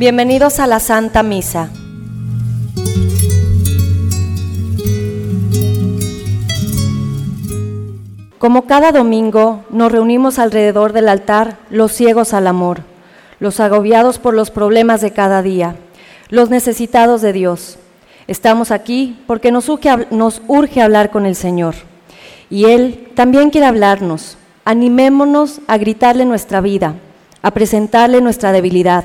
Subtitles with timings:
[0.00, 1.68] Bienvenidos a la Santa Misa.
[8.38, 12.78] Como cada domingo nos reunimos alrededor del altar los ciegos al amor,
[13.40, 15.76] los agobiados por los problemas de cada día,
[16.30, 17.76] los necesitados de Dios.
[18.26, 21.74] Estamos aquí porque nos urge, hablar con el Señor.
[22.48, 24.38] Y Él también quiere hablarnos.
[24.64, 26.94] Animémonos a gritarle nuestra vida,
[27.42, 29.04] a presentarle nuestra debilidad,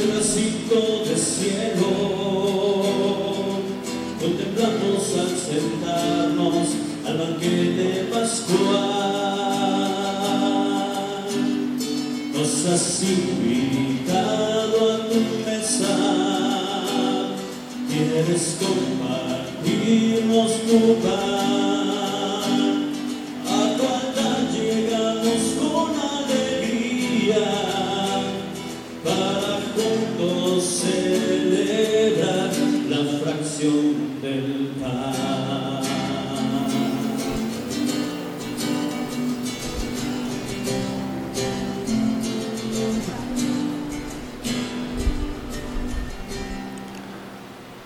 [0.00, 1.90] pedacito de cielo.
[4.20, 6.68] Contemplamos al sentarnos
[7.06, 8.70] al banquete pascual.
[12.32, 15.94] Nos has invitado a tu mesa.
[17.88, 19.00] Quieres compartir
[19.90, 21.79] Vimos tu pan,
[33.60, 35.80] del pan.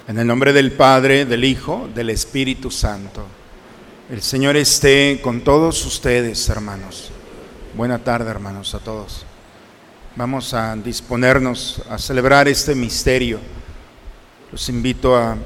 [0.06, 3.26] En el nombre del Padre, del Hijo, del Espíritu Santo.
[4.08, 7.10] El Señor esté con todos ustedes, hermanos.
[7.74, 9.26] Buena tarde, hermanos, a todos.
[10.14, 13.40] Vamos a disponernos a celebrar este misterio.
[14.52, 15.36] Los invito a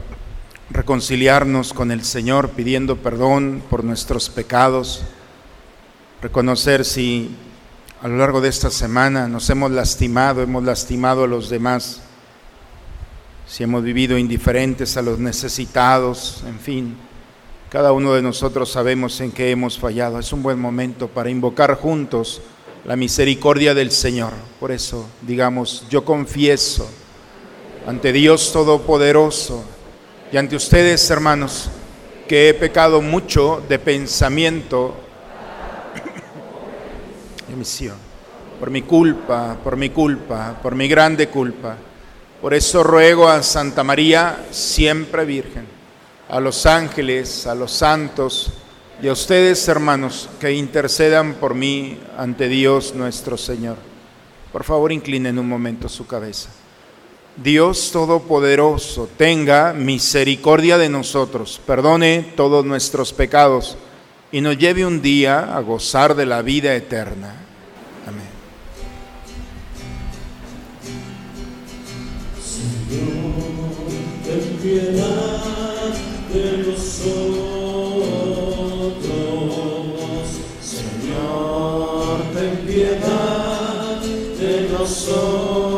[0.71, 5.03] reconciliarnos con el Señor pidiendo perdón por nuestros pecados,
[6.21, 7.35] reconocer si
[8.03, 12.03] a lo largo de esta semana nos hemos lastimado, hemos lastimado a los demás
[13.47, 16.97] si hemos vivido indiferentes a los necesitados, en fin,
[17.71, 20.19] cada uno de nosotros sabemos en qué hemos fallado.
[20.19, 22.43] Es un buen momento para invocar juntos
[22.85, 24.33] la misericordia del Señor.
[24.61, 26.89] Por eso, digamos, yo confieso
[27.87, 29.65] ante Dios Todopoderoso
[30.33, 31.71] y ante ustedes, hermanos,
[32.27, 34.95] que he pecado mucho de pensamiento
[37.51, 37.97] y misión,
[38.61, 41.77] por mi culpa, por mi culpa, por mi grande culpa
[42.41, 45.67] por eso ruego a Santa María, siempre Virgen,
[46.29, 48.53] a los ángeles, a los santos
[49.03, 53.77] y a ustedes, hermanos, que intercedan por mí ante Dios nuestro Señor.
[54.53, 56.51] Por favor, inclinen un momento su cabeza.
[57.43, 63.77] Dios Todopoderoso, tenga misericordia de nosotros, perdone todos nuestros pecados
[64.33, 67.45] y nos lleve un día a gozar de la vida eterna.
[74.63, 75.95] piedad
[76.33, 76.99] de nosotros.
[80.61, 84.03] Señor, ten piedad
[84.39, 85.78] de nosotros.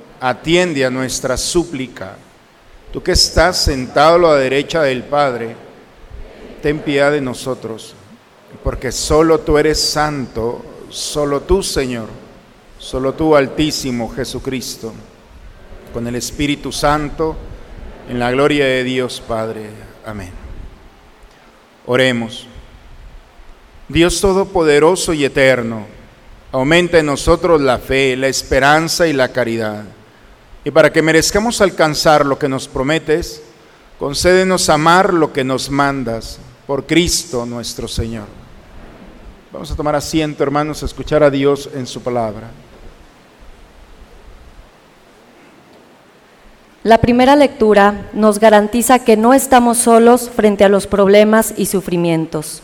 [0.21, 2.15] atiende a nuestra súplica.
[2.93, 5.55] Tú que estás sentado a la derecha del Padre,
[6.61, 7.95] ten piedad de nosotros,
[8.63, 12.07] porque solo tú eres santo, solo tú, Señor,
[12.77, 14.93] solo tú, Altísimo Jesucristo,
[15.91, 17.35] con el Espíritu Santo,
[18.07, 19.69] en la gloria de Dios Padre.
[20.05, 20.31] Amén.
[21.87, 22.45] Oremos.
[23.87, 25.87] Dios Todopoderoso y Eterno,
[26.51, 29.83] aumenta en nosotros la fe, la esperanza y la caridad.
[30.63, 33.41] Y para que merezcamos alcanzar lo que nos prometes,
[33.97, 38.27] concédenos amar lo que nos mandas, por Cristo nuestro Señor.
[39.51, 42.49] Vamos a tomar asiento, hermanos, a escuchar a Dios en su palabra.
[46.83, 52.61] La primera lectura nos garantiza que no estamos solos frente a los problemas y sufrimientos.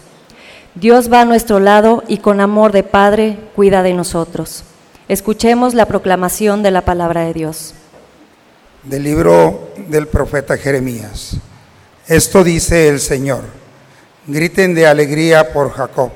[0.73, 4.63] Dios va a nuestro lado y con amor de Padre cuida de nosotros.
[5.07, 7.73] Escuchemos la proclamación de la palabra de Dios.
[8.83, 11.37] Del libro del profeta Jeremías.
[12.07, 13.41] Esto dice el Señor.
[14.27, 16.11] Griten de alegría por Jacob.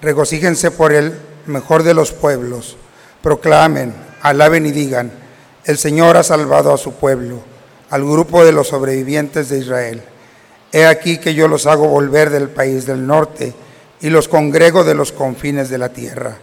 [0.00, 1.14] Regocíjense por el
[1.46, 2.76] mejor de los pueblos.
[3.22, 5.24] Proclamen, alaben y digan
[5.64, 7.40] el Señor ha salvado a su pueblo,
[7.88, 10.02] al grupo de los sobrevivientes de Israel.
[10.72, 13.54] He aquí que yo los hago volver del país del norte
[14.02, 16.36] y los congrego de los confines de la tierra.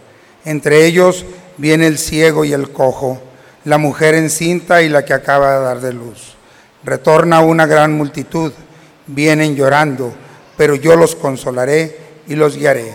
[0.44, 1.24] Entre ellos
[1.56, 3.20] viene el ciego y el cojo,
[3.64, 6.34] la mujer encinta y la que acaba de dar de luz.
[6.84, 8.52] Retorna una gran multitud,
[9.06, 10.12] vienen llorando,
[10.56, 12.94] pero yo los consolaré y los guiaré.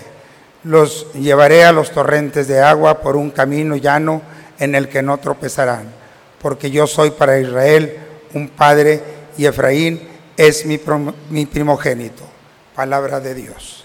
[0.64, 4.22] Los llevaré a los torrentes de agua por un camino llano
[4.60, 5.98] en el que no tropezarán
[6.42, 7.98] porque yo soy para Israel
[8.34, 9.02] un padre
[9.38, 10.02] y Efraín
[10.36, 10.78] es mi,
[11.46, 12.24] primogénito.
[12.76, 13.84] Palabra de Dios.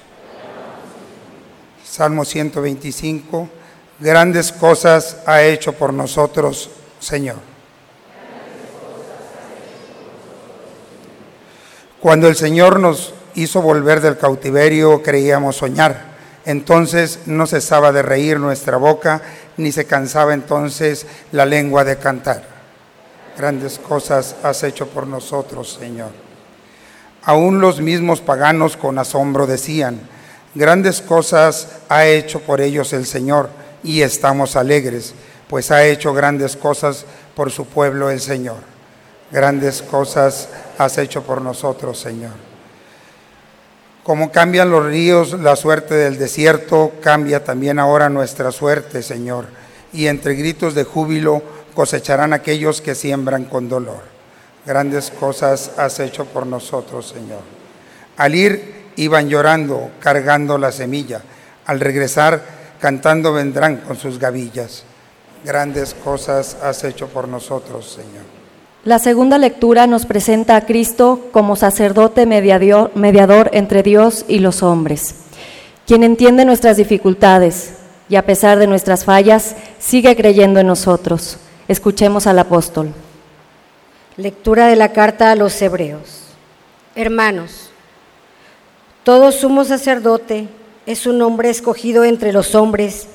[1.85, 3.49] Salmo 125.
[4.03, 7.37] Grandes cosas ha hecho por nosotros, Señor.
[12.01, 16.11] Cuando el Señor nos hizo volver del cautiverio, creíamos soñar.
[16.45, 19.23] Entonces no cesaba de reír nuestra boca
[19.57, 22.43] ni se cansaba entonces la lengua de cantar.
[23.39, 26.11] Grandes cosas has hecho por nosotros, Señor.
[27.23, 30.01] Aún los mismos paganos con asombro decían,
[30.57, 35.15] grandes cosas ha hecho por ellos el Señor y estamos alegres,
[35.49, 38.59] pues ha hecho grandes cosas por su pueblo el Señor.
[39.31, 40.49] Grandes cosas
[40.79, 42.33] has hecho por nosotros, Señor.
[44.03, 49.47] Como cambian los ríos la suerte del desierto, cambia también ahora nuestra suerte, Señor.
[49.93, 51.43] Y entre gritos de júbilo
[51.75, 54.03] cosecharán aquellos que siembran con dolor.
[54.67, 57.41] Grandes cosas has hecho por nosotros, Señor.
[58.17, 61.23] Al ir iban llorando, cargando la semilla.
[61.67, 64.83] Al regresar, cantando vendrán con sus gavillas.
[65.45, 68.25] Grandes cosas has hecho por nosotros, Señor.
[68.85, 74.65] La segunda lectura nos presenta a Cristo como sacerdote mediador, mediador, entre Dios y los
[74.65, 75.15] hombres,
[75.87, 77.75] quien entiende nuestras dificultades
[78.09, 81.39] y a pesar de nuestras fallas sigue creyendo en nosotros.
[81.69, 82.93] Escuchemos al apóstol.
[84.17, 86.25] Lectura de la carta a los hebreos.
[86.97, 87.71] Hermanos,
[89.05, 90.49] todo sumo sacerdote
[90.87, 93.07] es un hombre escogido entre los hombres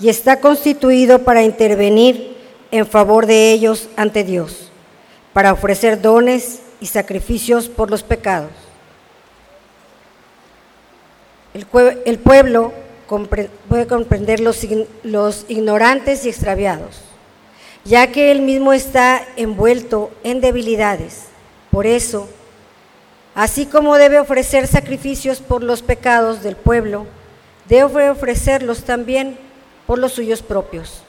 [0.00, 2.36] y está constituido para intervenir
[2.70, 4.70] en favor de ellos ante Dios
[5.34, 8.52] para ofrecer dones y sacrificios por los pecados.
[11.52, 11.66] El,
[12.18, 12.72] pueblo
[13.68, 14.64] puede comprender los,
[15.48, 17.00] ignorantes y extraviados,
[17.84, 21.24] ya que él mismo está envuelto en debilidades.
[21.70, 22.28] Por eso,
[23.34, 27.06] así como debe ofrecer sacrificios por los pecados del pueblo,
[27.68, 29.38] debe ofrecerlos también
[29.86, 31.02] por los suyos propios.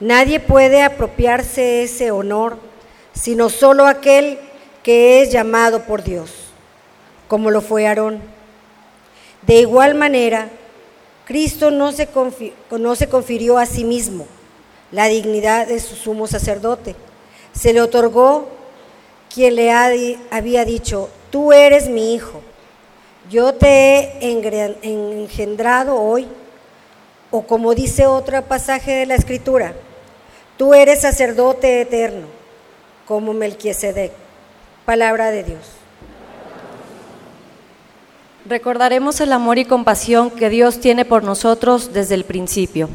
[0.00, 2.58] Nadie puede apropiarse ese honor
[3.14, 4.38] sino solo aquel
[4.82, 6.30] que es llamado por Dios,
[7.28, 8.20] como lo fue Aarón.
[9.42, 10.48] De igual manera,
[11.24, 12.08] Cristo no se,
[13.08, 14.26] confirió a sí mismo
[14.90, 16.96] la dignidad de su sumo sacerdote.
[17.52, 18.48] Se le otorgó
[19.32, 22.40] quien le había dicho, tú eres mi hijo,
[23.28, 24.30] yo te he
[24.82, 26.28] engendrado hoy,
[27.30, 29.72] o como dice otro pasaje de la Escritura,
[30.58, 32.26] tú eres sacerdote eterno
[33.06, 34.12] como Melquisedec.
[34.84, 35.60] Palabra de Dios.
[38.44, 42.88] Recordaremos el amor y compasión que Dios tiene por nosotros desde el principio.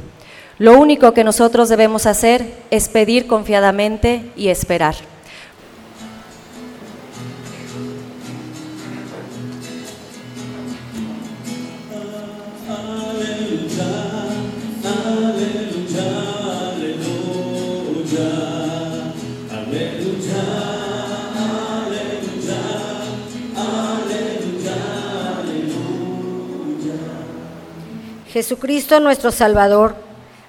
[0.60, 4.96] Lo único que nosotros debemos hacer es pedir confiadamente y esperar.
[28.38, 29.96] Jesucristo nuestro Salvador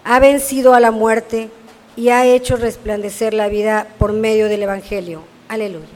[0.04, 1.48] ha vencido a la muerte
[1.96, 5.22] y ha hecho resplandecer la vida por medio del Evangelio.
[5.48, 5.86] Aleluya.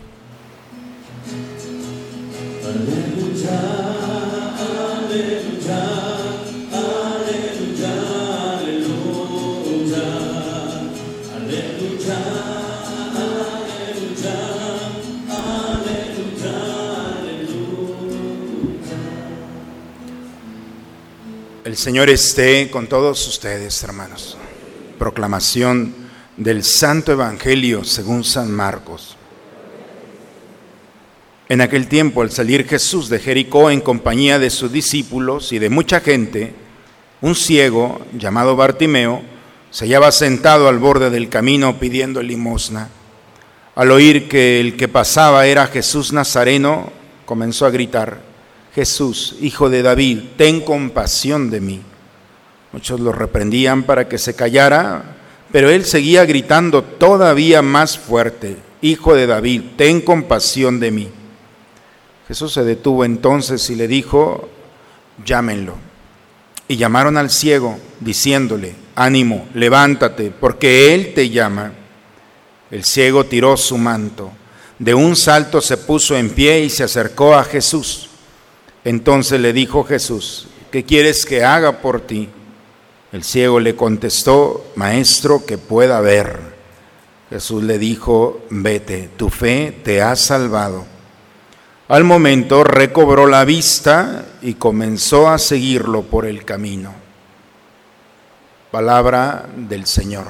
[21.72, 24.36] El Señor esté con todos ustedes, hermanos.
[24.98, 25.94] Proclamación
[26.36, 29.16] del Santo Evangelio según San Marcos.
[31.48, 35.70] En aquel tiempo, al salir Jesús de Jericó en compañía de sus discípulos y de
[35.70, 36.52] mucha gente,
[37.22, 39.22] un ciego llamado Bartimeo
[39.70, 42.90] se hallaba sentado al borde del camino pidiendo limosna.
[43.76, 46.92] Al oír que el que pasaba era Jesús Nazareno,
[47.24, 48.31] comenzó a gritar,
[48.74, 51.82] Jesús, hijo de David, ten compasión de mí.
[52.72, 55.16] Muchos lo reprendían para que se callara,
[55.52, 61.08] pero él seguía gritando todavía más fuerte, Hijo de David, ten compasión de mí.
[62.26, 64.48] Jesús se detuvo entonces y le dijo,
[65.24, 65.76] llámenlo.
[66.66, 71.72] Y llamaron al ciego, diciéndole, ánimo, levántate, porque él te llama.
[72.72, 74.32] El ciego tiró su manto,
[74.80, 78.08] de un salto se puso en pie y se acercó a Jesús.
[78.84, 82.28] Entonces le dijo Jesús, ¿qué quieres que haga por ti?
[83.12, 86.40] El ciego le contestó, Maestro, que pueda ver.
[87.30, 90.86] Jesús le dijo, vete, tu fe te ha salvado.
[91.88, 96.94] Al momento recobró la vista y comenzó a seguirlo por el camino.
[98.70, 100.24] Palabra del Señor.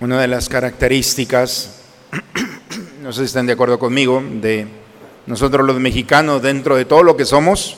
[0.00, 1.80] Una de las características,
[3.02, 4.79] no sé si están de acuerdo conmigo, de
[5.26, 7.76] nosotros los mexicanos, dentro de todo lo que somos,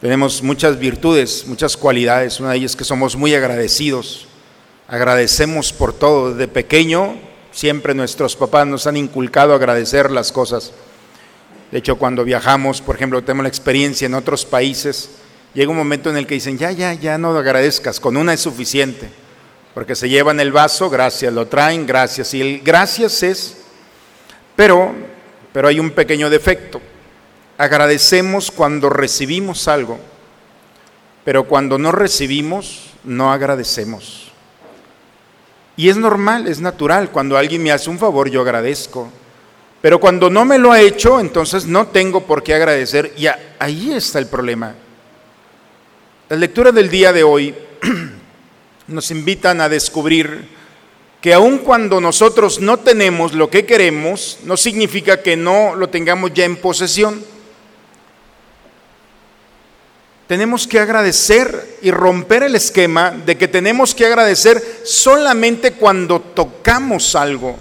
[0.00, 2.38] tenemos muchas virtudes, muchas cualidades.
[2.38, 4.28] Una de ellas es que somos muy agradecidos.
[4.86, 6.34] Agradecemos por todo.
[6.34, 7.16] Desde pequeño,
[7.50, 10.72] siempre nuestros papás nos han inculcado agradecer las cosas.
[11.72, 15.10] De hecho, cuando viajamos, por ejemplo, tenemos la experiencia en otros países,
[15.52, 18.40] llega un momento en el que dicen, ya, ya, ya no agradezcas, con una es
[18.40, 19.08] suficiente.
[19.74, 22.32] Porque se llevan el vaso, gracias, lo traen, gracias.
[22.34, 23.56] Y el gracias es,
[24.54, 24.94] pero
[25.52, 26.80] pero hay un pequeño defecto.
[27.56, 29.98] Agradecemos cuando recibimos algo,
[31.24, 34.32] pero cuando no recibimos, no agradecemos.
[35.76, 37.10] Y es normal, es natural.
[37.10, 39.10] Cuando alguien me hace un favor, yo agradezco.
[39.80, 43.12] Pero cuando no me lo ha hecho, entonces no tengo por qué agradecer.
[43.16, 43.26] Y
[43.58, 44.74] ahí está el problema.
[46.28, 47.54] Las lecturas del día de hoy
[48.88, 50.57] nos invitan a descubrir
[51.20, 56.32] que aun cuando nosotros no tenemos lo que queremos, no significa que no lo tengamos
[56.32, 57.24] ya en posesión.
[60.28, 67.16] Tenemos que agradecer y romper el esquema de que tenemos que agradecer solamente cuando tocamos
[67.16, 67.56] algo,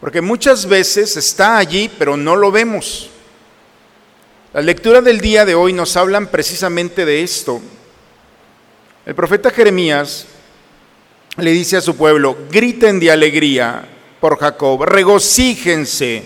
[0.00, 3.08] porque muchas veces está allí, pero no lo vemos.
[4.52, 7.60] La lectura del día de hoy nos hablan precisamente de esto.
[9.06, 10.26] El profeta Jeremías
[11.36, 13.84] le dice a su pueblo, griten de alegría
[14.20, 16.24] por Jacob, regocíjense,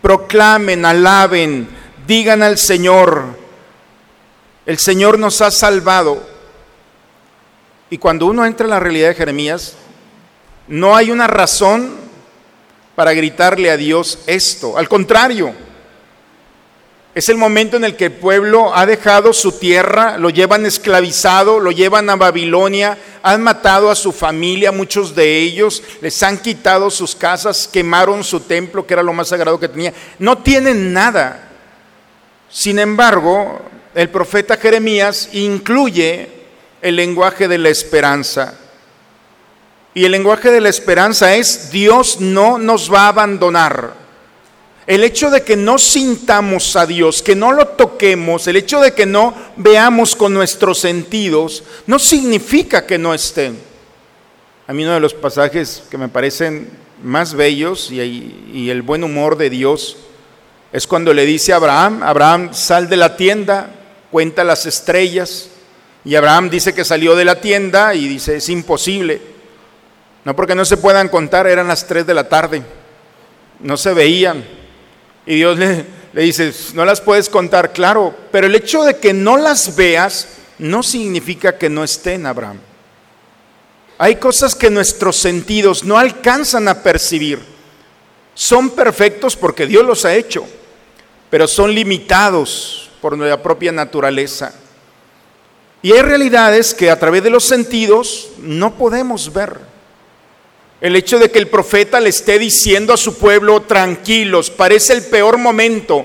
[0.00, 1.68] proclamen, alaben,
[2.06, 3.24] digan al Señor,
[4.66, 6.22] el Señor nos ha salvado.
[7.90, 9.76] Y cuando uno entra en la realidad de Jeremías,
[10.68, 11.94] no hay una razón
[12.94, 15.54] para gritarle a Dios esto, al contrario,
[17.14, 21.60] es el momento en el que el pueblo ha dejado su tierra, lo llevan esclavizado,
[21.60, 26.90] lo llevan a Babilonia, han matado a su familia, muchos de ellos, les han quitado
[26.90, 29.94] sus casas, quemaron su templo, que era lo más sagrado que tenía.
[30.18, 31.50] No tienen nada.
[32.50, 33.60] Sin embargo,
[33.94, 36.28] el profeta Jeremías incluye
[36.82, 38.58] el lenguaje de la esperanza.
[39.94, 44.03] Y el lenguaje de la esperanza es, Dios no nos va a abandonar.
[44.86, 48.92] El hecho de que no sintamos a Dios, que no lo toquemos, el hecho de
[48.92, 53.58] que no veamos con nuestros sentidos, no significa que no estén.
[54.66, 56.68] A mí uno de los pasajes que me parecen
[57.02, 59.96] más bellos y, el buen humor de Dios
[60.72, 63.70] es cuando le dice a Abraham, Abraham, sal de la tienda,
[64.10, 65.48] cuenta las estrellas,
[66.04, 69.22] y Abraham dice que salió de la tienda y dice, es imposible.
[70.24, 72.62] No porque no se puedan contar, eran las tres de la tarde,
[73.60, 74.44] no se veían.
[75.26, 79.36] Y Dios le, dice, no las puedes contar, claro, pero el hecho de que no
[79.36, 80.28] las veas
[80.58, 82.60] no significa que no estén, Abraham.
[83.96, 87.40] Hay cosas que nuestros sentidos no alcanzan a percibir.
[88.34, 90.44] Son perfectos porque Dios los ha hecho,
[91.30, 94.52] pero son limitados por nuestra propia naturaleza.
[95.80, 99.73] Y hay realidades que a través de los sentidos no podemos ver.
[100.84, 105.02] El hecho de que el profeta le esté diciendo a su pueblo, tranquilos, parece el
[105.04, 106.04] peor momento.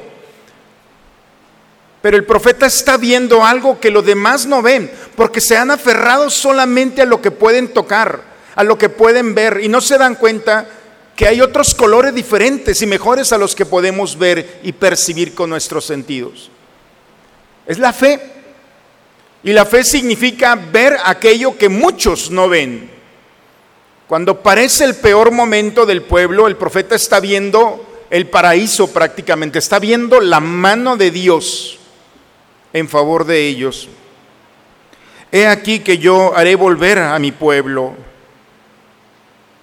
[2.01, 6.29] Pero el profeta está viendo algo que los demás no ven, porque se han aferrado
[6.29, 8.21] solamente a lo que pueden tocar,
[8.55, 10.65] a lo que pueden ver, y no se dan cuenta
[11.13, 15.49] que hay otros colores diferentes y mejores a los que podemos ver y percibir con
[15.49, 16.49] nuestros sentidos.
[17.67, 18.17] Es la fe.
[19.43, 22.98] Y la fe significa ver aquello que muchos no ven.
[24.09, 29.77] Cuando parece el peor momento del pueblo, el profeta está viendo el paraíso prácticamente, está
[29.77, 31.77] viendo la mano de Dios
[32.73, 33.87] en favor de ellos.
[35.31, 37.93] He aquí que yo haré volver a mi pueblo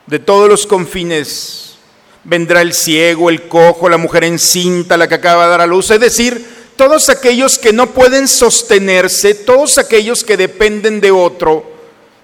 [0.07, 1.79] de todos los confines.
[2.23, 5.91] Vendrá el ciego, el cojo, la mujer encinta, la que acaba de dar a luz,
[5.91, 11.76] es decir, todos aquellos que no pueden sostenerse, todos aquellos que dependen de otro,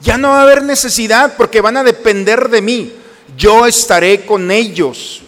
[0.02, 2.92] ya no va a haber necesidad porque van a depender de mí.
[3.36, 5.22] Yo estaré con ellos.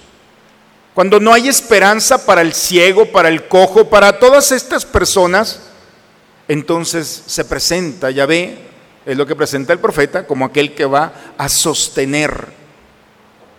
[0.95, 5.61] Cuando no hay esperanza para el ciego, para el cojo, para todas estas personas,
[6.49, 8.59] entonces se presenta, ya ve,
[9.07, 12.49] es lo que presenta el profeta, como aquel que va a sostener.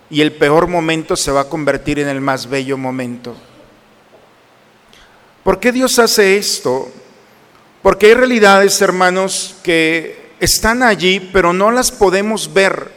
[0.10, 3.36] Y el peor momento se va a convertir en el más bello momento.
[5.44, 6.90] ¿Por qué Dios hace esto?
[7.82, 12.92] Porque hay realidades, hermanos, que están allí, pero no las podemos ver.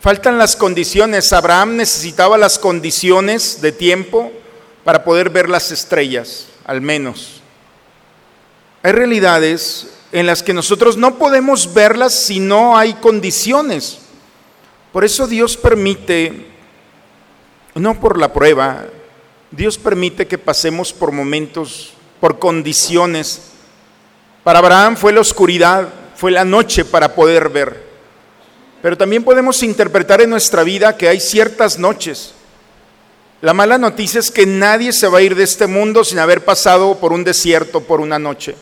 [0.00, 1.32] Faltan las condiciones.
[1.32, 4.32] Abraham necesitaba las condiciones de tiempo
[4.84, 7.40] para poder ver las estrellas, al menos.
[8.82, 13.98] Hay realidades en las que nosotros no podemos verlas si no hay condiciones.
[14.92, 16.48] Por eso Dios permite,
[17.74, 18.84] no por la prueba,
[19.50, 23.52] Dios permite que pasemos por momentos, por condiciones.
[24.42, 25.88] Para Abraham fue la oscuridad,
[26.22, 27.82] fue la noche para poder ver.
[28.80, 32.32] Pero también podemos interpretar en nuestra vida que hay ciertas noches.
[33.40, 36.44] La mala noticia es que nadie se va a ir de este mundo sin haber
[36.44, 38.54] pasado por un desierto por una noche.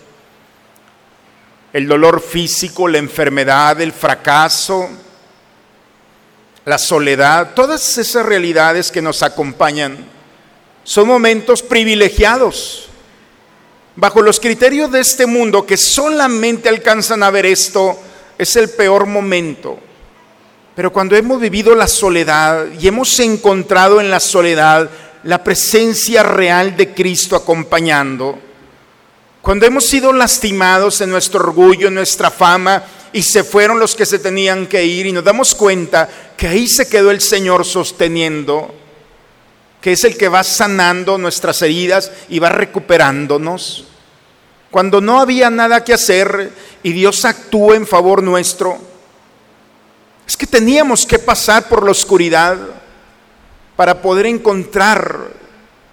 [1.75, 4.89] El dolor físico, la enfermedad, el fracaso,
[6.65, 9.99] la soledad, todas esas realidades que nos acompañan
[10.83, 12.90] son momentos privilegiados.
[14.01, 17.99] Bajo los criterios de este mundo que solamente alcanzan a ver esto,
[18.39, 19.79] es el peor momento.
[20.75, 24.89] Pero cuando hemos vivido la soledad y hemos encontrado en la soledad
[25.25, 28.39] la presencia real de Cristo acompañando,
[29.43, 32.83] cuando hemos sido lastimados en nuestro orgullo, en nuestra fama,
[33.13, 36.09] y se fueron los que se tenían que ir, y nos damos cuenta
[36.39, 38.75] que ahí se quedó el Señor sosteniendo,
[39.83, 43.89] que es el que va sanando nuestras heridas y va recuperándonos.
[44.71, 46.53] Cuando no había nada que hacer
[46.83, 48.79] y Dios actúa en favor nuestro,
[50.27, 52.57] es que teníamos que pasar por la oscuridad
[53.75, 55.33] para poder encontrar,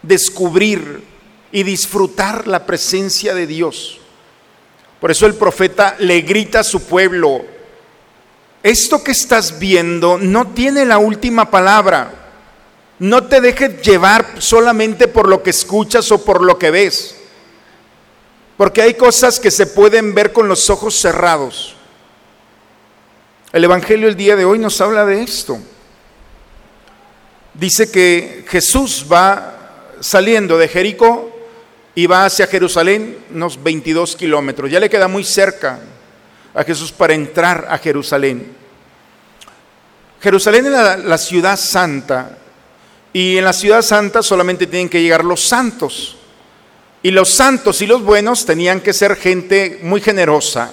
[0.03, 1.03] descubrir
[1.51, 3.99] y disfrutar la presencia de Dios.
[4.99, 7.45] Por eso el profeta le grita a su pueblo,
[8.63, 12.11] esto que estás viendo no tiene la última palabra.
[12.99, 17.15] No te dejes llevar solamente por lo que escuchas o por lo que ves.
[18.57, 21.75] Porque hay cosas que se pueden ver con los ojos cerrados.
[23.53, 25.59] El Evangelio el día de hoy nos habla de esto.
[27.53, 29.53] Dice que Jesús va
[29.99, 31.31] saliendo de Jericó
[31.95, 34.69] y va hacia Jerusalén unos 22 kilómetros.
[34.69, 35.79] Ya le queda muy cerca
[36.53, 38.55] a Jesús para entrar a Jerusalén.
[40.19, 42.37] Jerusalén es la, la ciudad santa,
[43.13, 46.16] y en la ciudad santa solamente tienen que llegar los santos.
[47.03, 50.71] Y los santos y los buenos tenían que ser gente muy generosa.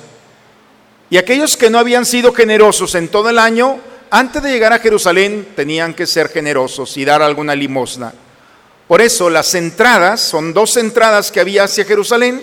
[1.10, 3.78] Y aquellos que no habían sido generosos en todo el año,
[4.10, 8.12] antes de llegar a Jerusalén, tenían que ser generosos y dar alguna limosna.
[8.88, 12.42] Por eso las entradas, son dos entradas que había hacia Jerusalén,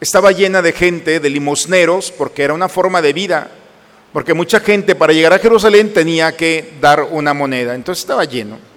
[0.00, 3.50] estaba llena de gente, de limosneros, porque era una forma de vida.
[4.12, 7.74] Porque mucha gente para llegar a Jerusalén tenía que dar una moneda.
[7.74, 8.70] Entonces estaba lleno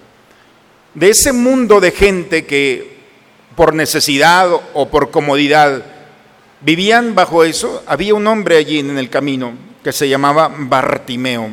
[0.94, 2.93] de ese mundo de gente que
[3.56, 5.82] por necesidad o por comodidad
[6.60, 11.50] vivían bajo eso, había un hombre allí en el camino que se llamaba Bartimeo.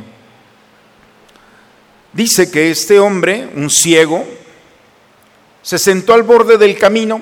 [2.13, 4.25] Dice que este hombre, un ciego,
[5.61, 7.21] se sentó al borde del camino.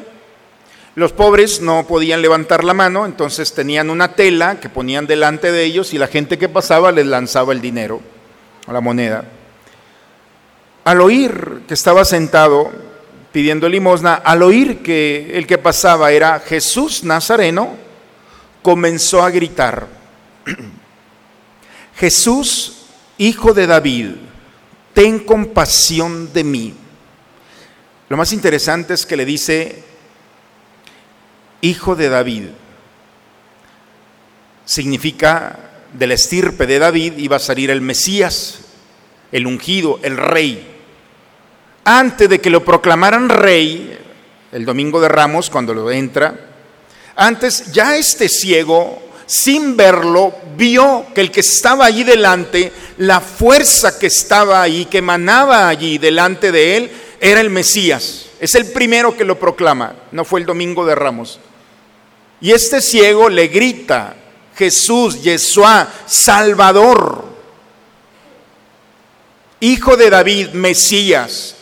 [0.96, 5.64] Los pobres no podían levantar la mano, entonces tenían una tela que ponían delante de
[5.64, 8.02] ellos y la gente que pasaba les lanzaba el dinero,
[8.68, 9.26] la moneda.
[10.84, 12.72] Al oír que estaba sentado
[13.32, 17.76] pidiendo limosna, al oír que el que pasaba era Jesús Nazareno,
[18.62, 19.88] comenzó a gritar,
[21.96, 22.86] Jesús,
[23.18, 24.12] hijo de David,
[24.94, 26.74] ten compasión de mí.
[28.10, 29.84] Lo más interesante es que le dice,
[31.62, 32.44] hijo de David.
[34.66, 38.60] Significa, de la estirpe de David iba a salir el Mesías,
[39.32, 40.79] el ungido, el rey.
[41.84, 43.98] Antes de que lo proclamaran rey,
[44.52, 46.48] el domingo de Ramos, cuando lo entra,
[47.16, 54.00] antes ya este ciego, sin verlo, vio que el que estaba allí delante, la fuerza
[54.00, 58.26] que estaba allí, que emanaba allí delante de él, era el Mesías.
[58.40, 61.40] Es el primero que lo proclama, no fue el domingo de Ramos.
[62.42, 64.16] Y este ciego le grita,
[64.56, 67.26] Jesús, Yeshua, Salvador,
[69.60, 71.56] Hijo de David, Mesías,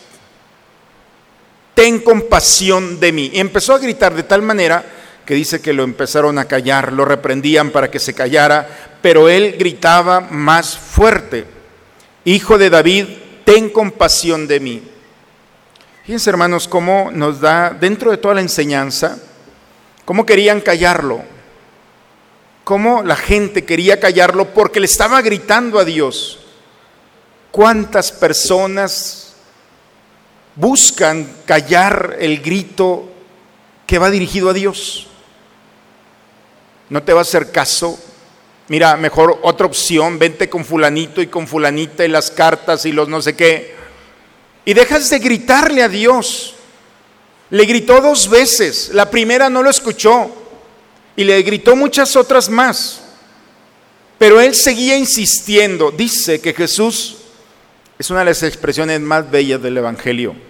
[1.77, 3.29] ten compasión de mí.
[3.31, 4.83] Y empezó a gritar de tal manera
[5.23, 9.57] que dice que lo empezaron a callar, lo reprendían para que se callara, pero él
[9.59, 11.45] gritaba más fuerte,
[12.25, 13.05] Hijo de David,
[13.45, 14.83] ten compasión de mí.
[16.03, 19.19] Fíjense hermanos cómo nos da, dentro de toda la enseñanza,
[20.03, 21.21] cómo querían callarlo,
[22.63, 26.39] cómo la gente quería callarlo porque le estaba gritando a Dios.
[27.51, 29.26] ¿Cuántas personas
[30.57, 33.07] buscan callar el grito
[33.85, 35.07] que va dirigido a Dios?
[36.89, 37.97] No te va a hacer caso.
[38.67, 43.07] Mira, mejor otra opción, vente con fulanito y con fulanita y las cartas y los
[43.07, 43.75] no sé qué.
[44.65, 46.55] Y dejas de gritarle a Dios.
[47.49, 48.89] Le gritó dos veces.
[48.93, 50.29] La primera no lo escuchó.
[51.15, 53.01] Y le gritó muchas otras más.
[54.17, 55.91] Pero él seguía insistiendo.
[55.91, 57.17] Dice que Jesús
[57.97, 60.46] es una de las expresiones más bellas del Evangelio.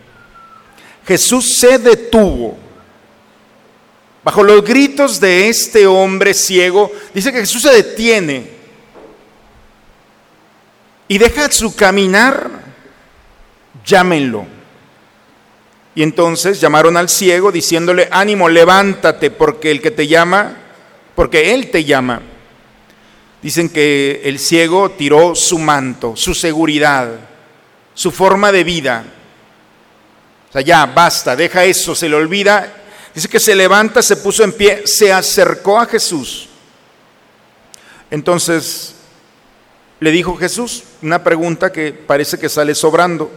[1.07, 2.57] Jesús se detuvo.
[4.23, 8.49] Bajo los gritos de este hombre ciego, dice que Jesús se detiene
[11.07, 12.49] y deja su caminar,
[13.85, 14.45] llámenlo.
[15.95, 20.57] Y entonces llamaron al ciego diciéndole, ánimo, levántate, porque el que te llama,
[21.15, 22.21] porque él te llama.
[23.41, 27.11] Dicen que el ciego tiró su manto, su seguridad,
[27.93, 29.05] su forma de vida.
[30.49, 32.73] O sea, ya, basta, deja eso, se le olvida.
[33.13, 36.47] Dice que se levanta, se puso en pie, se acercó a Jesús.
[38.09, 38.95] Entonces
[39.99, 43.31] le dijo Jesús una pregunta que parece que sale sobrando.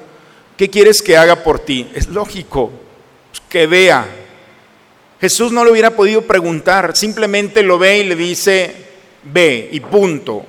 [0.56, 1.90] ¿Qué quieres que haga por ti?
[1.94, 2.70] Es lógico
[3.48, 4.06] que vea.
[5.20, 8.74] Jesús no le hubiera podido preguntar, simplemente lo ve y le dice,
[9.24, 10.46] ve y punto.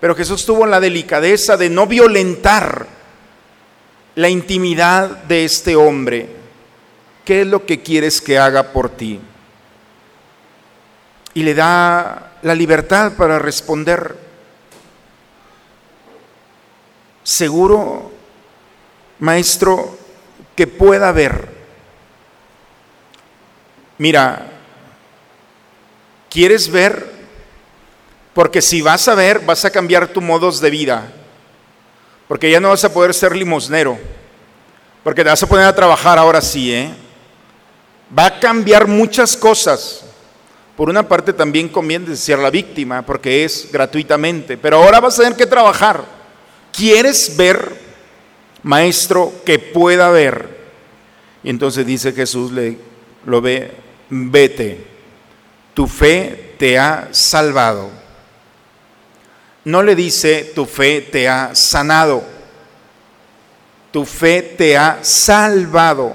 [0.00, 2.86] Pero Jesús tuvo la delicadeza de no violentar
[4.14, 6.28] la intimidad de este hombre.
[7.24, 9.20] ¿Qué es lo que quieres que haga por ti?
[11.34, 14.16] Y le da la libertad para responder.
[17.22, 18.10] Seguro
[19.22, 19.96] maestro,
[20.56, 21.48] que pueda ver.
[23.98, 24.50] Mira,
[26.28, 27.10] ¿quieres ver?
[28.34, 31.12] Porque si vas a ver, vas a cambiar tu modos de vida.
[32.28, 33.98] Porque ya no vas a poder ser limosnero.
[35.04, 36.90] Porque te vas a poner a trabajar ahora sí, ¿eh?
[38.16, 40.04] Va a cambiar muchas cosas.
[40.76, 44.56] Por una parte también conviene ser la víctima, porque es gratuitamente.
[44.56, 46.04] Pero ahora vas a tener que trabajar.
[46.72, 47.82] ¿Quieres ver?
[48.62, 50.60] maestro que pueda ver.
[51.42, 52.78] Y entonces dice Jesús, le,
[53.26, 53.72] lo ve,
[54.08, 54.84] vete,
[55.74, 57.90] tu fe te ha salvado.
[59.64, 62.22] No le dice, tu fe te ha sanado,
[63.92, 66.14] tu fe te ha salvado.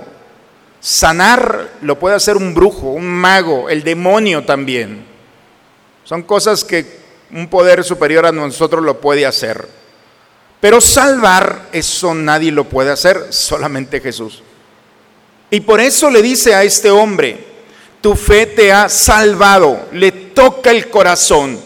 [0.79, 5.05] Sanar lo puede hacer un brujo, un mago, el demonio también.
[6.03, 6.85] Son cosas que
[7.31, 9.67] un poder superior a nosotros lo puede hacer.
[10.59, 14.41] Pero salvar, eso nadie lo puede hacer, solamente Jesús.
[15.49, 17.45] Y por eso le dice a este hombre,
[18.01, 21.59] tu fe te ha salvado, le toca el corazón.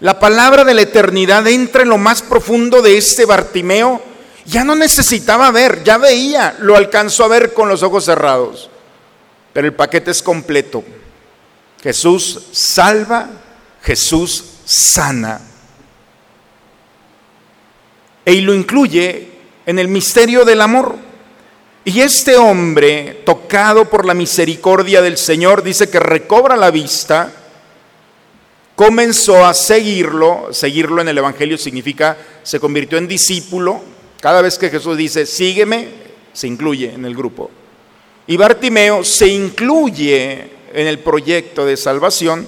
[0.00, 4.02] La palabra de la eternidad entra en lo más profundo de este Bartimeo.
[4.44, 8.70] Ya no necesitaba ver, ya veía, lo alcanzó a ver con los ojos cerrados.
[9.52, 10.84] Pero el paquete es completo.
[11.82, 13.28] Jesús salva,
[13.82, 15.40] Jesús sana
[18.26, 19.28] y lo incluye
[19.64, 20.96] en el misterio del amor.
[21.84, 27.32] Y este hombre, tocado por la misericordia del Señor, dice que recobra la vista,
[28.76, 33.80] comenzó a seguirlo, seguirlo en el Evangelio significa, se convirtió en discípulo,
[34.20, 35.88] cada vez que Jesús dice, sígueme,
[36.32, 37.50] se incluye en el grupo.
[38.26, 42.46] Y Bartimeo se incluye en el proyecto de salvación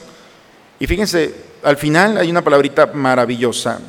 [0.81, 3.81] Y fíjense, al final hay una palabrita maravillosa.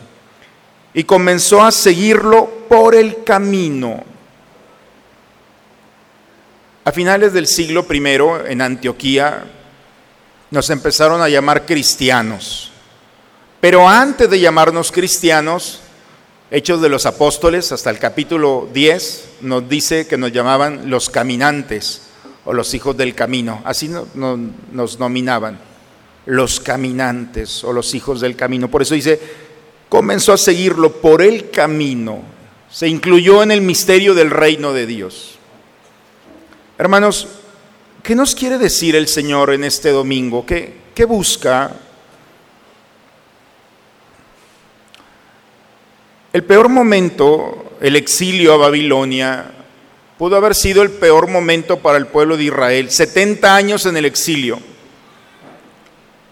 [0.93, 4.03] Y comenzó a seguirlo por el camino.
[6.83, 9.45] A finales del siglo I, en Antioquía,
[10.51, 12.71] nos empezaron a llamar cristianos.
[13.59, 15.81] Pero antes de llamarnos cristianos,
[16.51, 22.03] Hechos de los Apóstoles, hasta el capítulo 10, nos dice que nos llamaban los caminantes
[22.45, 23.61] o los hijos del camino.
[23.65, 25.59] Así nos nominaban,
[26.25, 28.69] los caminantes o los hijos del camino.
[28.69, 29.19] Por eso dice,
[29.89, 32.23] comenzó a seguirlo por el camino.
[32.71, 35.37] Se incluyó en el misterio del reino de Dios.
[36.79, 37.27] Hermanos,
[38.03, 40.45] ¿qué nos quiere decir el Señor en este domingo?
[40.45, 41.71] ¿Qué, busca?
[46.33, 49.51] El peor momento, el exilio a Babilonia,
[50.17, 52.91] pudo haber sido el peor momento para el pueblo de Israel.
[52.91, 54.59] 70 años en el exilio.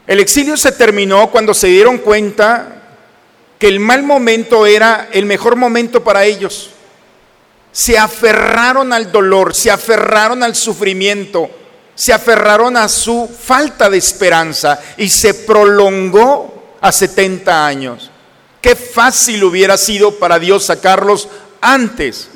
[0.06, 2.78] El exilio se terminó cuando se dieron cuenta
[3.60, 6.72] que el mal momento era el mejor momento para ellos.
[7.72, 11.50] Se aferraron al dolor, se aferraron al sufrimiento,
[11.98, 18.12] se aferraron a su falta de esperanza y se prolongó a 70 años.
[18.62, 21.28] Qué fácil hubiera sido para Dios sacarlos
[21.60, 22.30] antes.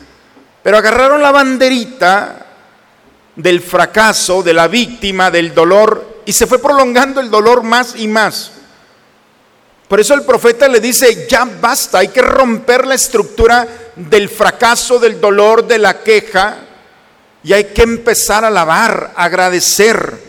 [0.64, 2.48] Pero agarraron la banderita
[3.36, 8.08] del fracaso, de la víctima, del dolor, y se fue prolongando el dolor más y
[8.08, 8.54] más.
[9.88, 14.98] Por eso el profeta le dice, ya basta, hay que romper la estructura del fracaso,
[14.98, 16.58] del dolor, de la queja,
[17.44, 20.20] y hay que empezar a alabar, a agradecer,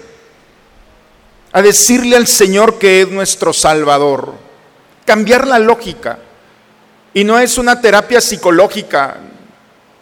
[1.52, 4.34] a decirle al Señor que es nuestro Salvador
[5.04, 6.18] cambiar la lógica.
[7.14, 9.18] Y no es una terapia psicológica,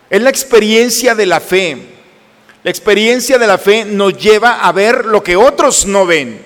[0.09, 1.87] es la experiencia de la fe.
[2.63, 6.45] La experiencia de la fe nos lleva a ver lo que otros no ven,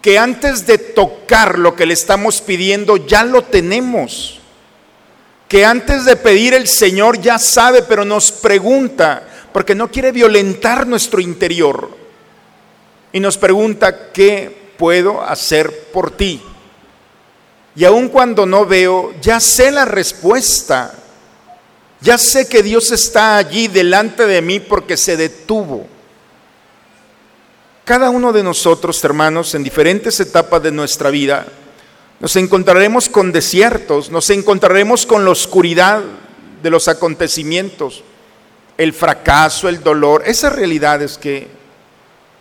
[0.00, 4.40] que antes de tocar lo que le estamos pidiendo ya lo tenemos,
[5.48, 10.86] que antes de pedir el Señor ya sabe, pero nos pregunta, porque no quiere violentar
[10.86, 11.90] nuestro interior,
[13.12, 16.40] y nos pregunta, ¿qué puedo hacer por ti?
[17.74, 20.94] Y aun cuando no veo, ya sé la respuesta.
[22.00, 25.86] Ya sé que Dios está allí delante de mí porque se detuvo.
[27.84, 31.46] Cada uno de nosotros, hermanos, en diferentes etapas de nuestra vida,
[32.20, 36.02] nos encontraremos con desiertos, nos encontraremos con la oscuridad
[36.62, 38.04] de los acontecimientos,
[38.80, 41.48] el fracaso, el dolor, esas realidades que,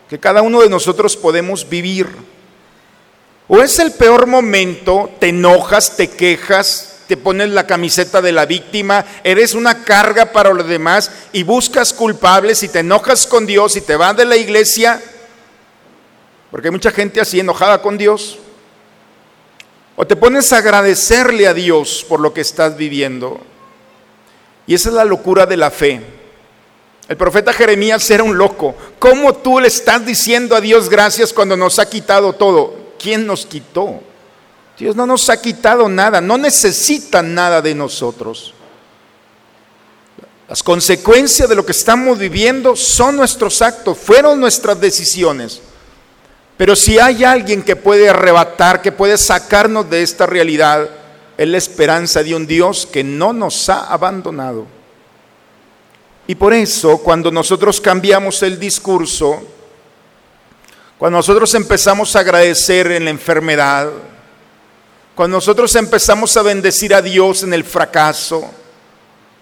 [0.09, 2.07] que cada uno de nosotros podemos vivir.
[3.49, 8.45] O es el peor momento, te enojas, te quejas, te pones la camiseta de la
[8.45, 13.75] víctima, eres una carga para los demás y buscas culpables y te enojas con Dios
[13.75, 15.01] y te vas de la iglesia,
[16.51, 18.39] porque hay mucha gente así enojada con Dios.
[19.97, 23.41] O te pones a agradecerle a Dios por lo que estás viviendo.
[24.65, 26.18] Y esa es la locura de la fe.
[27.09, 28.75] El profeta Jeremías era un loco.
[28.99, 32.79] ¿Cómo tú le estás diciendo a Dios gracias cuando nos ha quitado todo?
[32.99, 34.01] ¿quién nos quitó?
[34.77, 38.53] Dios no nos ha quitado nada, no necesita nada de nosotros.
[40.47, 45.61] Las consecuencias de lo que estamos viviendo son nuestros actos, fueron nuestras decisiones.
[46.57, 50.89] Pero si hay alguien que puede arrebatar, que puede sacarnos de esta realidad,
[51.37, 54.65] es la esperanza de un Dios que no nos ha abandonado.
[56.29, 59.41] Y por eso, cuando nosotros cambiamos el discurso,
[60.95, 63.89] cuando nosotros empezamos a agradecer en la enfermedad,
[65.15, 68.47] cuando nosotros empezamos a bendecir a Dios en el fracaso,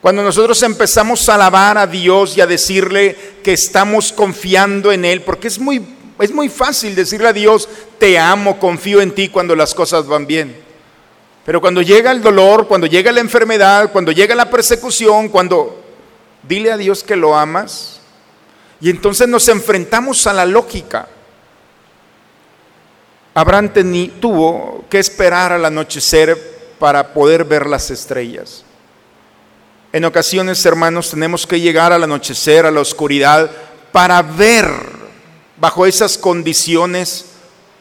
[0.02, 5.24] cuando nosotros empezamos a alabar a Dios y a decirle que estamos confiando en Él,
[5.24, 5.86] porque es muy,
[6.22, 7.68] es muy fácil decirle a Dios,
[8.00, 10.56] te amo, confío en ti cuando las cosas van bien.
[11.46, 15.84] Pero cuando llega el dolor, cuando llega la enfermedad, cuando llega la persecución, cuando
[16.48, 18.00] dile a Dios que lo amas,
[18.80, 21.08] y entonces nos enfrentamos a la lógica.
[23.34, 23.72] Abraham
[24.20, 28.64] tuvo que esperar al anochecer para poder ver las estrellas.
[29.94, 33.50] En ocasiones, hermanos, tenemos que llegar al anochecer, a la oscuridad,
[33.92, 34.68] para ver
[35.58, 37.26] bajo esas condiciones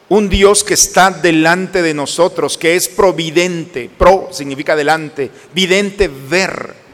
[0.08, 3.90] un Dios que está delante de nosotros, que es providente.
[3.98, 6.85] Pro significa delante, vidente, ver.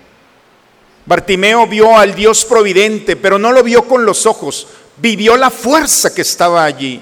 [1.06, 6.14] Bartimeo vio al Dios providente, pero no lo vio con los ojos, vivió la fuerza
[6.14, 7.00] que estaba allí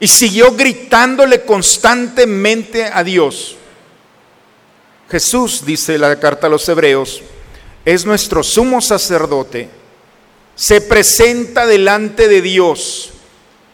[0.00, 3.56] y siguió gritándole constantemente a Dios.
[5.08, 7.22] Jesús, dice la carta a los hebreos,
[7.84, 9.68] es nuestro sumo sacerdote,
[10.56, 13.14] se presenta delante de Dios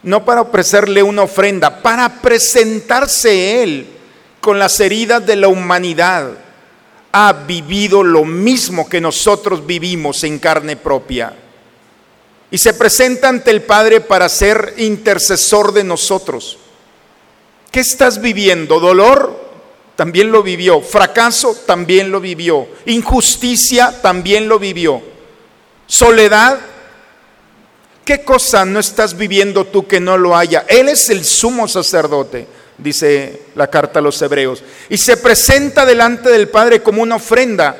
[0.03, 3.87] no para ofrecerle una ofrenda, para presentarse Él
[4.40, 6.33] con las heridas de la humanidad.
[7.12, 11.35] Ha vivido lo mismo que nosotros vivimos en carne propia.
[12.51, 16.59] Y se presenta ante el Padre para ser intercesor de nosotros.
[17.70, 18.81] ¿Qué estás viviendo?
[18.81, 19.38] ¿Dolor?
[19.96, 20.81] También lo vivió.
[20.81, 21.55] ¿Fracaso?
[21.66, 22.66] También lo vivió.
[22.87, 24.01] ¿Injusticia?
[24.03, 25.03] También lo vivió.
[25.87, 26.59] ¿Soledad?
[28.05, 30.64] ¿Qué cosa no estás viviendo tú que no lo haya?
[30.68, 32.46] Él es el sumo sacerdote,
[32.83, 34.62] dice la carta a los hebreos.
[34.88, 37.77] Y se presenta delante del Padre como una ofrenda,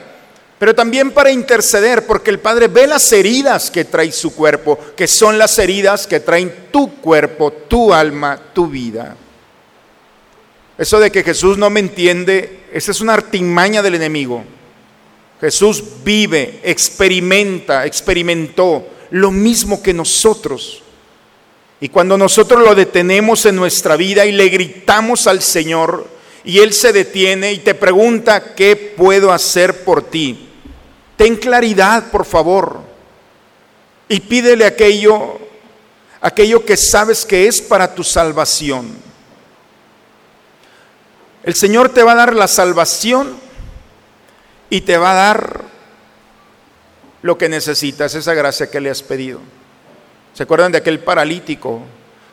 [0.59, 5.07] pero también para interceder, porque el Padre ve las heridas que trae su cuerpo, que
[5.07, 9.17] son las heridas que traen tu cuerpo, tu alma, tu vida.
[10.77, 14.45] Eso de que Jesús no me entiende, esa es una artimaña del enemigo.
[15.41, 20.80] Jesús vive, experimenta, experimentó lo mismo que nosotros.
[21.81, 26.07] Y cuando nosotros lo detenemos en nuestra vida y le gritamos al Señor
[26.45, 30.49] y Él se detiene y te pregunta, ¿qué puedo hacer por ti?
[31.17, 32.81] Ten claridad, por favor.
[34.09, 35.39] Y pídele aquello,
[36.21, 38.91] aquello que sabes que es para tu salvación.
[41.43, 43.39] El Señor te va a dar la salvación
[44.69, 45.61] y te va a dar
[47.23, 49.41] lo que necesitas, esa gracia que le has pedido.
[50.33, 51.83] ¿Se acuerdan de aquel paralítico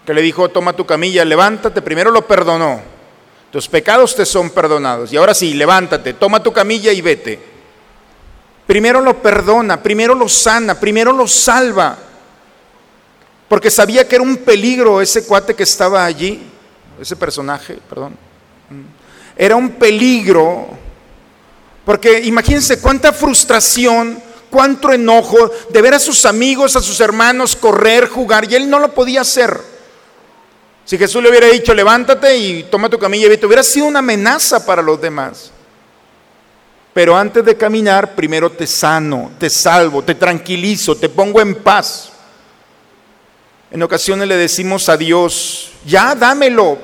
[0.05, 1.81] que le dijo, toma tu camilla, levántate?
[1.81, 2.81] Primero lo perdonó.
[3.51, 5.11] Tus pecados te son perdonados.
[5.11, 7.39] Y ahora sí, levántate, toma tu camilla y vete.
[8.65, 11.97] Primero lo perdona, primero lo sana, primero lo salva.
[13.47, 16.41] Porque sabía que era un peligro ese cuate que estaba allí,
[17.01, 18.17] ese personaje, perdón.
[19.37, 20.67] Era un peligro.
[21.85, 28.07] Porque imagínense cuánta frustración cuánto enojo de ver a sus amigos, a sus hermanos correr,
[28.07, 29.59] jugar, y él no lo podía hacer.
[30.85, 33.99] Si Jesús le hubiera dicho, levántate y toma tu camilla y vete, hubiera sido una
[33.99, 35.51] amenaza para los demás.
[36.93, 42.11] Pero antes de caminar, primero te sano, te salvo, te tranquilizo, te pongo en paz.
[43.69, 46.77] En ocasiones le decimos a Dios, ya dámelo,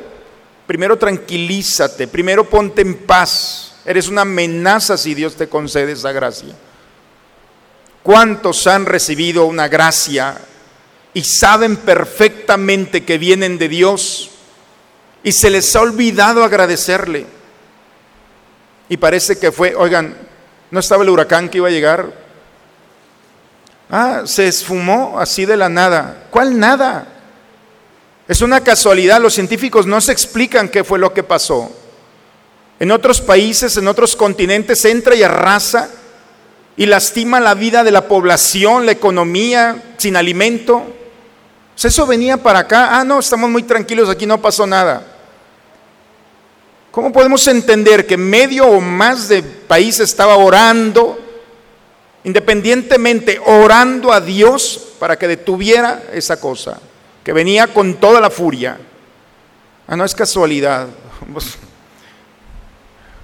[0.68, 3.76] primero tranquilízate, primero ponte en paz.
[3.86, 6.54] Eres una amenaza si Dios te concede esa gracia.
[8.04, 10.38] ¿Cuántos han recibido una gracia
[11.14, 14.30] y saben perfectamente que vienen de Dios
[15.24, 17.26] y se les ha olvidado agradecerle?
[18.90, 20.18] Y parece que fue, oigan,
[20.70, 22.12] ¿no estaba el huracán que iba a llegar?
[23.90, 26.28] Ah, se esfumó así de la nada.
[26.30, 27.08] ¿Cuál nada?
[28.28, 31.72] Es una casualidad, los científicos no se explican qué fue lo que pasó.
[32.80, 35.90] En otros países, en otros continentes entra y arrasa
[36.76, 40.84] y lastima la vida de la población, la economía, sin alimento.
[41.74, 43.00] Pues eso venía para acá.
[43.00, 45.06] Ah, no, estamos muy tranquilos, aquí no pasó nada.
[46.92, 51.20] ¿Cómo podemos entender que medio o más de país estaba orando,
[52.24, 56.80] independientemente, orando a Dios para que detuviera esa cosa,
[57.24, 58.78] que venía con toda la furia?
[59.88, 60.88] Ah, no es casualidad.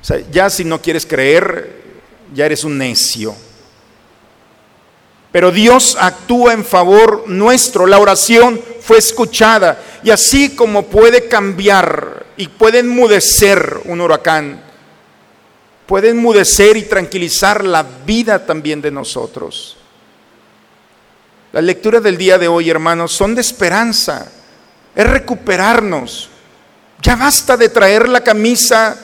[0.02, 1.89] O sea, ya si no quieres creer,
[2.34, 3.36] ya eres un necio.
[5.32, 7.86] Pero Dios actúa en favor nuestro.
[7.86, 9.80] La oración fue escuchada.
[10.04, 14.62] Y así como puede cambiar y puede enmudecer un huracán,
[15.86, 19.78] puede enmudecer y tranquilizar la vida también de nosotros.
[21.52, 24.32] Las lecturas del día de hoy, hermanos, son de esperanza.
[24.96, 26.30] Es recuperarnos.
[27.02, 28.98] Ya basta de traer la camisa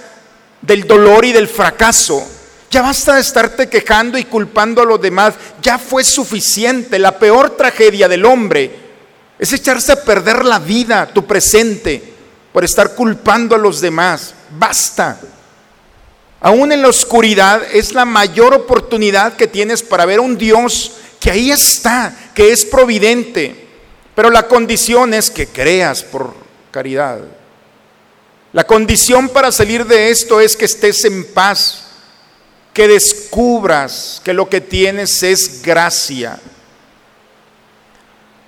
[0.61, 2.34] del dolor y del fracaso.
[2.75, 5.35] Ya basta de estarte quejando y culpando a los demás.
[5.61, 6.99] Ya fue suficiente.
[6.99, 8.69] La peor tragedia del hombre
[9.39, 12.03] es echarse a perder la vida, tu presente,
[12.51, 14.33] por estar culpando a los demás.
[14.59, 15.17] Basta.
[16.41, 20.97] Aún en la oscuridad es la mayor oportunidad que tienes para ver a un Dios
[21.21, 23.69] que ahí está, que es providente.
[24.13, 26.33] Pero la condición es que creas por
[26.71, 27.19] caridad.
[28.51, 31.84] La condición para salir de esto es que estés en paz,
[32.75, 36.37] que descubras que lo que tienes es gracia.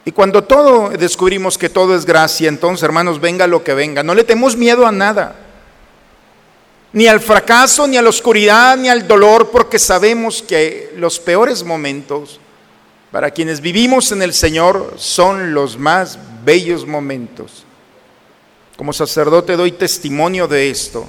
[0.04, 4.14] Y cuando todo descubrimos que todo es gracia, entonces hermanos, venga lo que venga, no
[4.14, 5.34] le tenemos miedo a nada,
[6.92, 11.64] ni al fracaso, ni a la oscuridad, ni al dolor, porque sabemos que los peores
[11.64, 12.42] momentos
[13.12, 17.64] para quienes vivimos en el Señor son los más bellos momentos.
[18.76, 21.08] Como sacerdote doy testimonio de esto.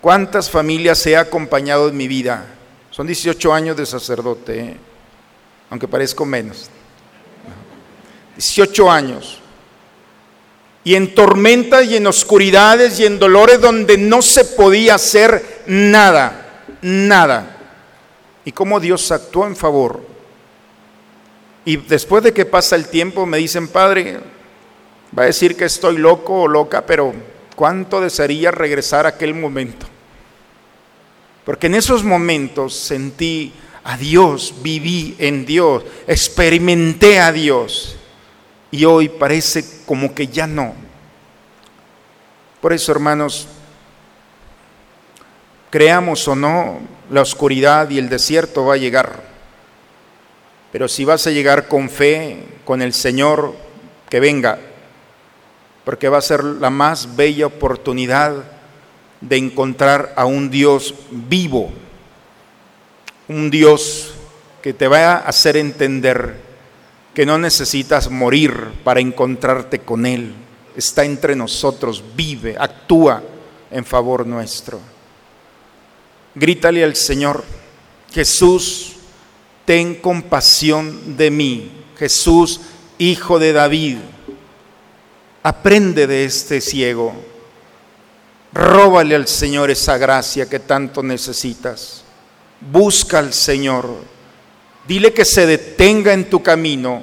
[0.00, 2.46] ¿Cuántas familias he acompañado en mi vida?
[2.90, 4.76] Son 18 años de sacerdote, ¿eh?
[5.70, 6.70] aunque parezco menos.
[8.36, 9.40] 18 años.
[10.84, 16.62] y en tormentas y en oscuridades y en dolores donde no se podía hacer nada,
[16.80, 17.56] nada.
[18.44, 20.00] Y cómo Dios actuó en favor.
[21.64, 24.20] Y después de que pasa el tiempo me dicen, Padre,
[25.18, 27.12] va a decir que estoy loco o loca, pero
[27.56, 29.86] ¿cuánto desearía regresar a aquel momento?
[31.44, 33.52] Porque en esos momentos sentí
[33.82, 37.96] a Dios, viví en Dios, experimenté a Dios.
[38.70, 40.74] Y hoy parece como que ya no.
[42.60, 43.46] Por eso, hermanos,
[45.70, 46.80] creamos o no,
[47.10, 49.22] la oscuridad y el desierto va a llegar.
[50.72, 53.54] Pero si vas a llegar con fe, con el Señor,
[54.10, 54.58] que venga,
[55.86, 58.42] porque va a ser la más bella oportunidad
[59.20, 61.70] de encontrar a un Dios vivo,
[63.28, 64.12] un Dios
[64.62, 66.40] que te va a hacer entender
[67.14, 70.34] que no necesitas morir para encontrarte con Él.
[70.76, 73.22] Está entre nosotros, vive, actúa
[73.70, 74.80] en favor nuestro.
[76.34, 77.44] Grítale al Señor,
[78.12, 78.96] Jesús,
[79.64, 81.70] ten compasión de mí.
[81.96, 82.60] Jesús,
[82.98, 83.98] hijo de David,
[85.48, 87.14] aprende de este ciego.
[88.52, 92.02] Róbale al Señor esa gracia que tanto necesitas.
[92.60, 94.16] Busca al Señor
[94.86, 97.02] Dile que se detenga en tu camino.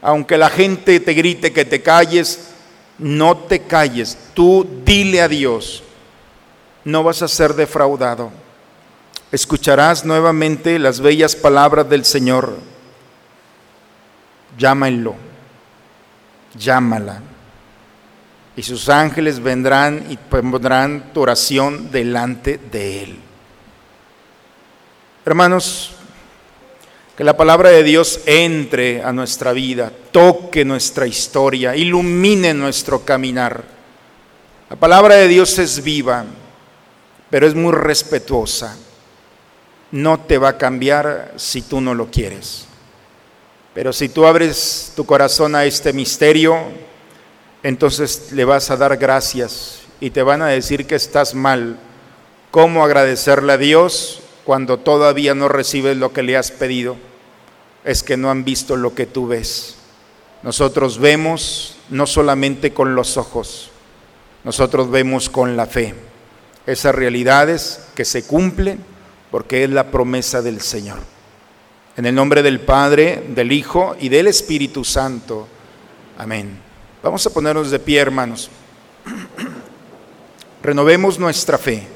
[0.00, 2.50] Aunque la gente te grite que te calles,
[2.98, 4.16] no te calles.
[4.34, 5.82] Tú dile a Dios.
[6.84, 8.30] No vas a ser defraudado.
[9.32, 12.56] Escucharás nuevamente las bellas palabras del Señor.
[14.58, 15.31] Llámalo.
[16.54, 17.20] Llámala.
[18.56, 23.18] Y sus ángeles vendrán y pondrán tu oración delante de Él.
[25.24, 25.92] Hermanos,
[27.16, 33.64] que la palabra de Dios entre a nuestra vida, toque nuestra historia, ilumine nuestro caminar.
[34.68, 36.24] La palabra de Dios es viva,
[37.30, 38.76] pero es muy respetuosa.
[39.90, 42.66] No te va a cambiar si tú no lo quieres.
[43.74, 46.58] Pero si tú abres tu corazón a este misterio,
[47.62, 51.78] entonces le vas a dar gracias y te van a decir que estás mal.
[52.50, 54.22] ¿Cómo agradecerle a Dios?
[54.44, 56.96] cuando todavía no recibes lo que le has pedido,
[57.84, 59.76] es que no han visto lo que tú ves.
[60.42, 63.70] Nosotros vemos no solamente con los ojos,
[64.44, 65.94] nosotros vemos con la fe
[66.66, 68.84] esas realidades que se cumplen
[69.32, 70.98] porque es la promesa del Señor.
[71.94, 75.46] En el nombre del Padre, del Hijo y del Espíritu Santo.
[76.16, 76.58] Amén.
[77.02, 78.48] Vamos a ponernos de pie, hermanos.
[80.62, 81.86] Renovemos nuestra fe.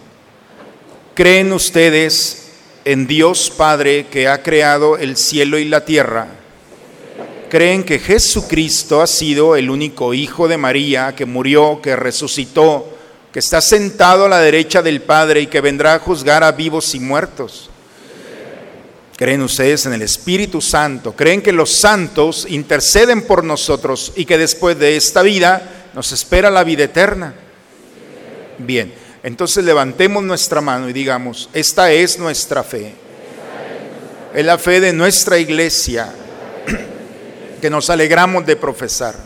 [1.14, 2.50] ¿Creen ustedes
[2.84, 6.26] en Dios Padre que ha creado el cielo y la tierra?
[7.48, 12.86] ¿Creen que Jesucristo ha sido el único Hijo de María que murió, que resucitó,
[13.32, 16.94] que está sentado a la derecha del Padre y que vendrá a juzgar a vivos
[16.94, 17.70] y muertos?
[19.16, 21.16] ¿Creen ustedes en el Espíritu Santo?
[21.16, 26.50] ¿Creen que los santos interceden por nosotros y que después de esta vida nos espera
[26.50, 27.34] la vida eterna?
[28.58, 28.92] Bien.
[29.22, 32.94] Entonces levantemos nuestra mano y digamos, esta es nuestra fe.
[34.34, 36.12] Es la fe de nuestra iglesia
[37.60, 39.16] que nos alegramos de profesar.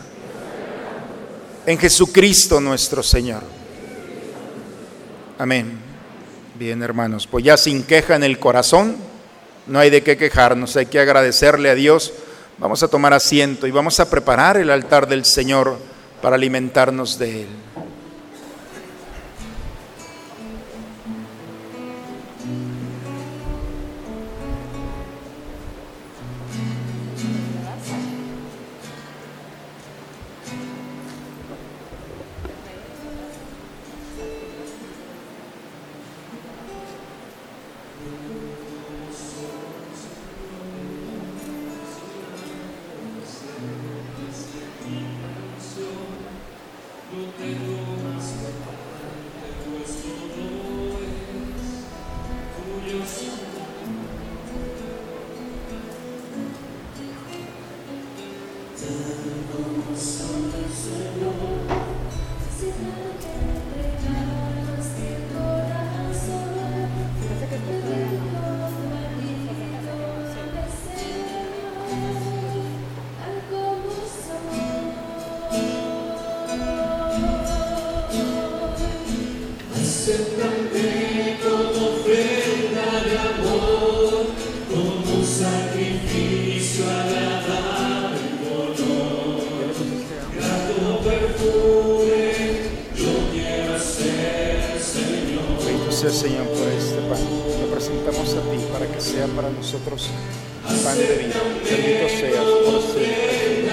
[1.65, 3.43] En Jesucristo nuestro Señor.
[5.37, 5.79] Amén.
[6.57, 9.10] Bien, hermanos, pues ya sin queja en el corazón,
[9.67, 12.13] no hay de qué quejarnos, hay que agradecerle a Dios.
[12.57, 15.77] Vamos a tomar asiento y vamos a preparar el altar del Señor
[16.21, 17.47] para alimentarnos de Él.
[96.09, 97.19] Señor por este pan.
[97.61, 100.09] Lo presentamos a ti para que sea para nosotros
[100.83, 101.35] pan de vida.
[101.63, 103.69] Bendito seas por siempre.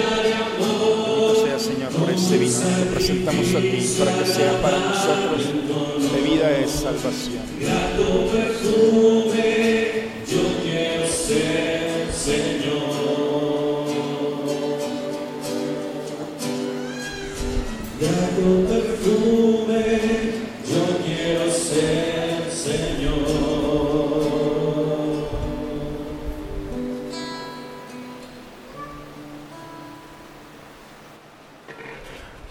[0.60, 2.60] Bendito seas Señor por este vino.
[2.80, 5.40] Lo presentamos a ti para que sea para nosotros
[6.12, 7.48] de vida es salvación.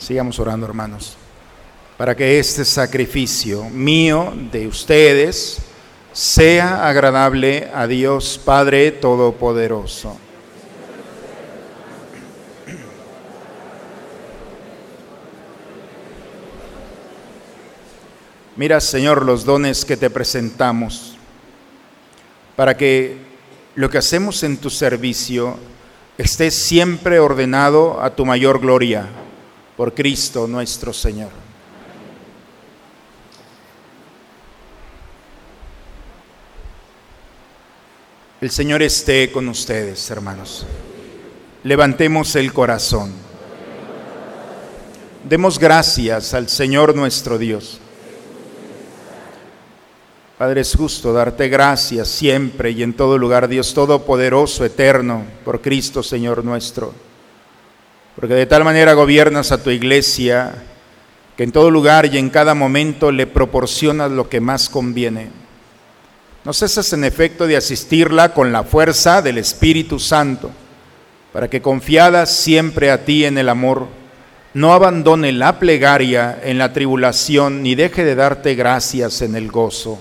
[0.07, 1.17] Sigamos orando, hermanos,
[1.97, 5.57] para que este sacrificio mío de ustedes
[6.13, 10.17] sea agradable a Dios Padre Todopoderoso.
[18.55, 21.17] Mira, Señor, los dones que te presentamos,
[22.55, 23.17] para que
[23.75, 25.57] lo que hacemos en tu servicio
[26.17, 29.09] esté siempre ordenado a tu mayor gloria,
[29.77, 31.29] por Cristo nuestro Señor.
[38.41, 40.65] El Señor esté con ustedes, hermanos.
[41.63, 43.11] Levantemos el corazón.
[45.23, 47.79] Demos gracias al Señor nuestro Dios.
[50.37, 56.03] Padre, es justo darte gracias siempre y en todo lugar, Dios Todopoderoso, eterno, por Cristo
[56.03, 57.06] Señor nuestro.
[58.19, 60.55] Porque de tal manera gobiernas a tu iglesia
[61.37, 65.29] que en todo lugar y en cada momento le proporcionas lo que más conviene.
[66.43, 70.49] No cesas en efecto de asistirla con la fuerza del Espíritu Santo,
[71.31, 73.87] para que confiada siempre a ti en el amor,
[74.55, 79.99] no abandone la plegaria en la tribulación, ni deje de darte gracias en el gozo.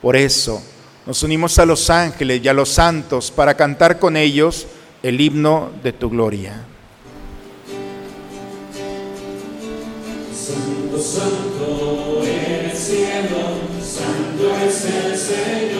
[0.00, 0.62] Por eso
[1.04, 4.68] nos unimos a los ángeles y a los santos para cantar con ellos
[5.02, 6.69] el himno de tu gloria.
[11.00, 15.79] Santo, en el cielo, santo es el Señor.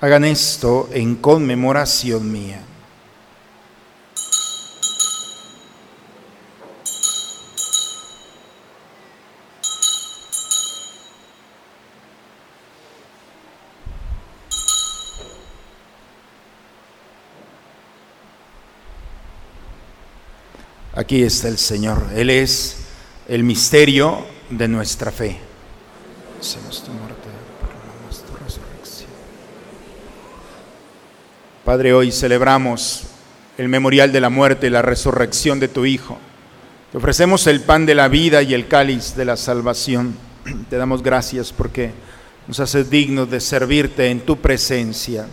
[0.00, 2.60] Hagan esto en conmemoración mía.
[20.96, 22.08] Aquí está el Señor.
[22.14, 22.78] Él es
[23.28, 25.38] el misterio de nuestra fe.
[26.40, 27.28] Hacemos tu muerte,
[27.60, 29.10] proclamamos tu resurrección.
[31.66, 33.02] Padre, hoy celebramos
[33.58, 36.16] el memorial de la muerte y la resurrección de tu Hijo.
[36.92, 40.14] Te ofrecemos el pan de la vida y el cáliz de la salvación.
[40.70, 41.90] Te damos gracias porque
[42.46, 45.26] nos haces dignos de servirte en tu presencia.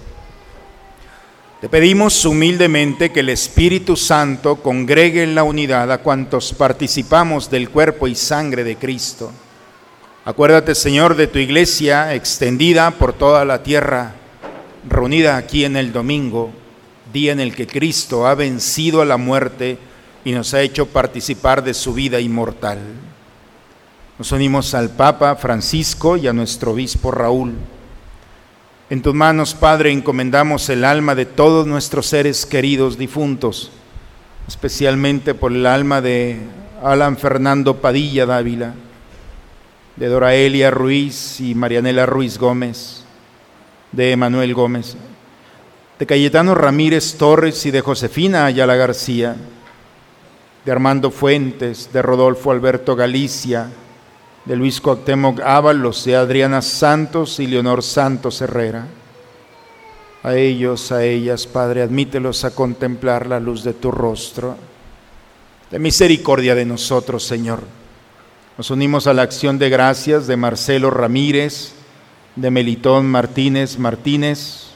[1.61, 7.69] Te pedimos humildemente que el Espíritu Santo congregue en la unidad a cuantos participamos del
[7.69, 9.31] cuerpo y sangre de Cristo.
[10.25, 14.15] Acuérdate, Señor, de tu iglesia extendida por toda la tierra,
[14.87, 16.51] reunida aquí en el domingo,
[17.11, 19.77] día en el que Cristo ha vencido a la muerte
[20.25, 22.79] y nos ha hecho participar de su vida inmortal.
[24.17, 27.55] Nos unimos al Papa Francisco y a nuestro obispo Raúl
[28.93, 33.71] en tus manos, Padre, encomendamos el alma de todos nuestros seres queridos difuntos,
[34.47, 36.37] especialmente por el alma de
[36.83, 38.75] Alan Fernando Padilla Dávila,
[39.95, 43.02] de Doraelia Ruiz y Marianela Ruiz Gómez,
[43.93, 44.97] de Emanuel Gómez,
[45.97, 49.35] de Cayetano Ramírez Torres y de Josefina Ayala García,
[50.65, 53.69] de Armando Fuentes, de Rodolfo Alberto Galicia,
[54.45, 58.87] de Luis Cuauhtémoc Ábalos, de Adriana Santos y Leonor Santos Herrera.
[60.23, 64.55] A ellos, a ellas, Padre, admítelos a contemplar la luz de tu rostro.
[65.69, 67.59] De misericordia de nosotros, Señor.
[68.57, 71.73] Nos unimos a la acción de gracias de Marcelo Ramírez,
[72.35, 74.67] de Melitón Martínez Martínez,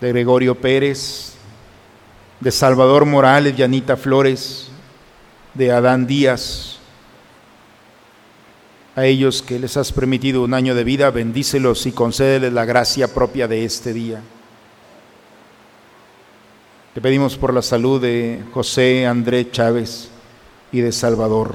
[0.00, 1.34] de Gregorio Pérez,
[2.40, 4.68] de Salvador Morales y Anita Flores,
[5.54, 6.78] de Adán Díaz,
[8.94, 13.12] a ellos que les has permitido un año de vida, bendícelos y concédeles la gracia
[13.12, 14.22] propia de este día.
[16.94, 20.08] Te pedimos por la salud de José André Chávez
[20.72, 21.54] y de Salvador.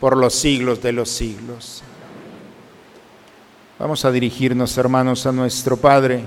[0.00, 1.82] por los siglos de los siglos.
[3.78, 6.24] Vamos a dirigirnos, hermanos, a nuestro Padre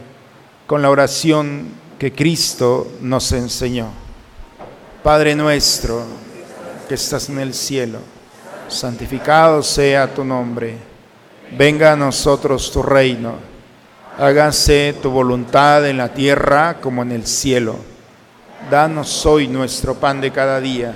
[0.67, 1.67] con la oración
[1.99, 3.89] que Cristo nos enseñó.
[5.01, 6.03] Padre nuestro,
[6.88, 7.99] que estás en el cielo,
[8.67, 10.78] santificado sea tu nombre.
[11.57, 13.36] Venga a nosotros tu reino.
[14.17, 17.76] Hágase tu voluntad en la tierra como en el cielo.
[18.69, 20.95] Danos hoy nuestro pan de cada día.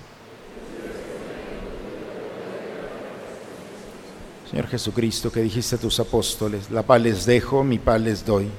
[4.51, 8.49] Señor Jesucristo, que dijiste a tus apóstoles, la paz les dejo, mi paz les doy.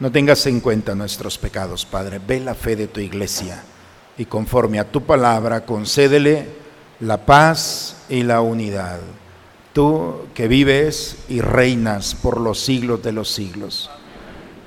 [0.00, 2.20] No tengas en cuenta nuestros pecados, Padre.
[2.24, 3.64] Ve la fe de tu iglesia
[4.18, 6.46] y conforme a tu palabra concédele
[7.00, 9.00] la paz y la unidad.
[9.72, 13.88] Tú que vives y reinas por los siglos de los siglos.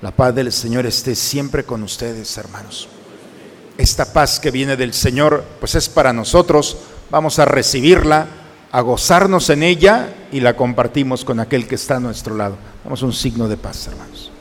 [0.02, 2.90] La paz del Señor esté siempre con ustedes, hermanos.
[3.78, 6.78] Esta paz que viene del Señor, pues es para nosotros.
[7.12, 8.41] Vamos a recibirla,
[8.72, 12.58] a gozarnos en ella y la compartimos con aquel que está a nuestro lado.
[12.84, 14.32] Damos un signo de paz, hermanos.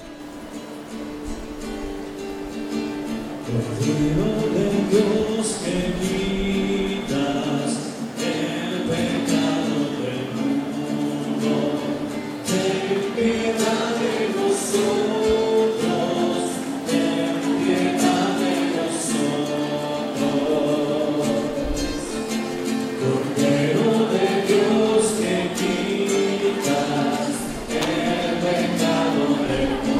[29.51, 30.00] Pecado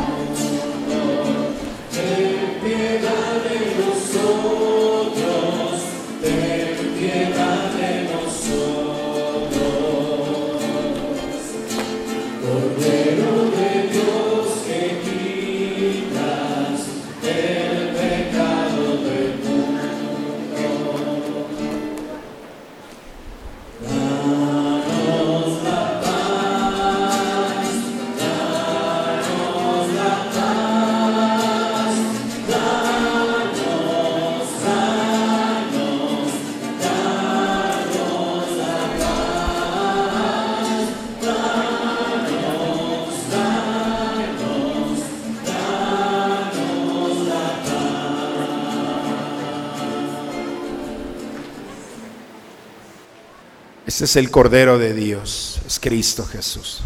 [54.01, 56.81] Este es el Cordero de Dios, es Cristo Jesús.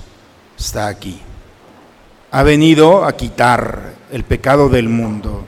[0.59, 1.21] Está aquí.
[2.33, 5.45] Ha venido a quitar el pecado del mundo.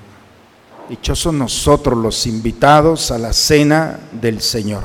[0.89, 4.85] Dichosos nosotros los invitados a la cena del Señor.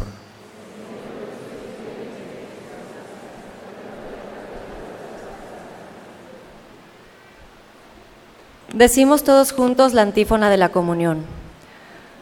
[8.74, 11.26] Decimos todos juntos la antífona de la comunión.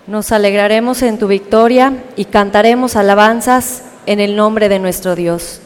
[0.05, 5.61] Nos alegraremos en tu victoria y cantaremos alabanzas en el nombre de nuestro Dios.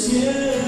[0.00, 0.59] Del cielo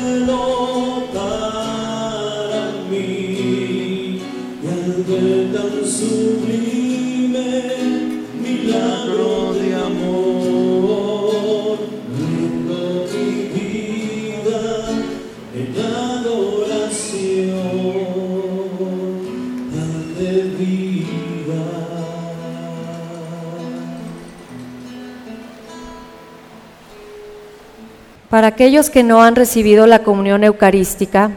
[28.43, 31.31] Para aquellos que no han recibido la comunión eucarística,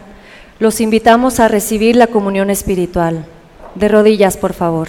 [0.58, 3.28] los invitamos a recibir la comunión espiritual.
[3.76, 4.88] De rodillas, por favor.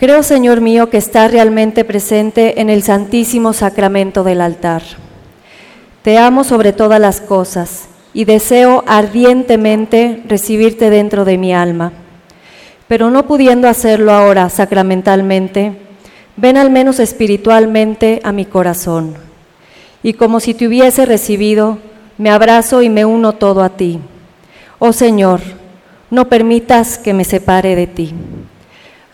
[0.00, 4.82] Creo, Señor mío, que estás realmente presente en el santísimo sacramento del altar.
[6.02, 11.92] Te amo sobre todas las cosas y deseo ardientemente recibirte dentro de mi alma.
[12.88, 15.76] Pero no pudiendo hacerlo ahora sacramentalmente,
[16.36, 19.33] ven al menos espiritualmente a mi corazón.
[20.04, 21.78] Y como si te hubiese recibido,
[22.18, 23.98] me abrazo y me uno todo a ti.
[24.78, 25.40] Oh Señor,
[26.10, 28.14] no permitas que me separe de ti.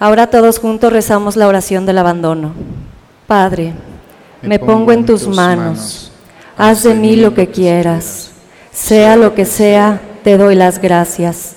[0.01, 2.53] Ahora todos juntos rezamos la oración del abandono.
[3.28, 3.72] Padre,
[4.43, 6.11] me pongo en tus manos.
[6.59, 8.32] Haz de mí lo que quieras.
[8.72, 11.55] Sea lo que sea, te doy las gracias.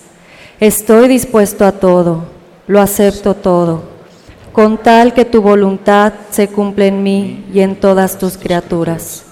[0.60, 2.26] Estoy dispuesto a todo,
[2.68, 3.84] lo acepto todo,
[4.54, 9.26] con tal que tu voluntad se cumpla en mí y en todas tus criaturas.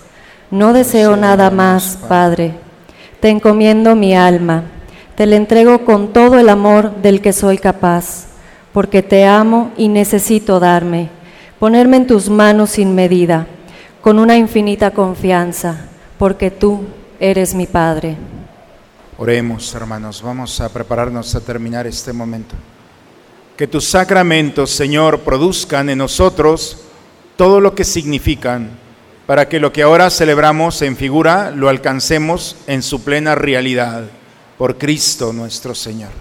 [0.50, 2.56] No deseo nada más, Padre.
[3.20, 4.64] Te encomiendo mi alma,
[5.16, 8.26] te la entrego con todo el amor del que soy capaz,
[8.74, 11.12] porque te amo y necesito darme,
[11.60, 13.46] ponerme en tus manos sin medida,
[14.02, 15.86] con una infinita confianza,
[16.18, 16.82] porque tú
[17.20, 18.18] eres mi Padre.
[19.20, 22.56] Oremos, hermanos, vamos a prepararnos a terminar este momento.
[23.58, 26.78] Que tus sacramentos, Señor, produzcan en nosotros
[27.36, 28.72] todo lo que significan,
[29.28, 34.04] para que lo que ahora celebramos en figura lo alcancemos en su plena realidad.
[34.58, 36.12] por Cristo nuestro Señor.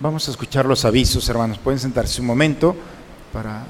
[0.00, 1.56] Vamos a escuchar los avisos, hermanos.
[1.58, 2.74] Pueden sentarse un momento
[3.32, 3.62] para...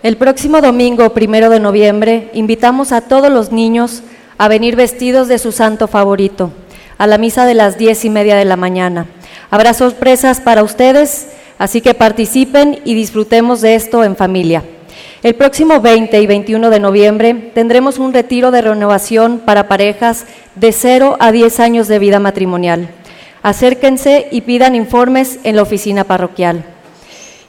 [0.00, 4.02] El próximo domingo, primero de noviembre, invitamos a todos los niños
[4.38, 6.52] a venir vestidos de su santo favorito
[6.98, 9.06] a la misa de las diez y media de la mañana.
[9.50, 11.28] Habrá sorpresas para ustedes,
[11.58, 14.62] así que participen y disfrutemos de esto en familia.
[15.22, 20.72] El próximo 20 y 21 de noviembre tendremos un retiro de renovación para parejas de
[20.72, 22.90] 0 a 10 años de vida matrimonial.
[23.42, 26.64] Acérquense y pidan informes en la oficina parroquial.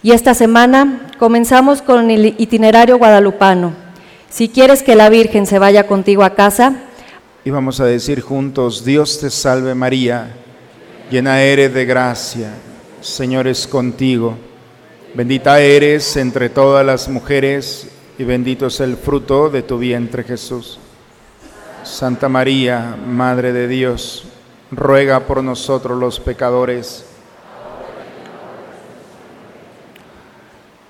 [0.04, 3.74] Y esta semana comenzamos con el itinerario guadalupano.
[4.30, 6.76] Si quieres que la Virgen se vaya contigo a casa,
[7.44, 10.36] y vamos a decir juntos, Dios te salve María,
[11.10, 12.52] llena eres de gracia,
[13.02, 14.38] Señor es contigo,
[15.14, 17.88] bendita eres entre todas las mujeres
[18.18, 20.80] y bendito es el fruto de tu vientre Jesús.
[21.84, 24.26] Santa María, Madre de Dios,
[24.72, 27.06] ruega por nosotros los pecadores.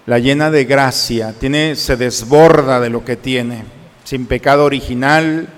[0.08, 3.66] La llena de gracia, tiene, se desborda de lo que tiene,
[4.04, 5.50] sin pecado original,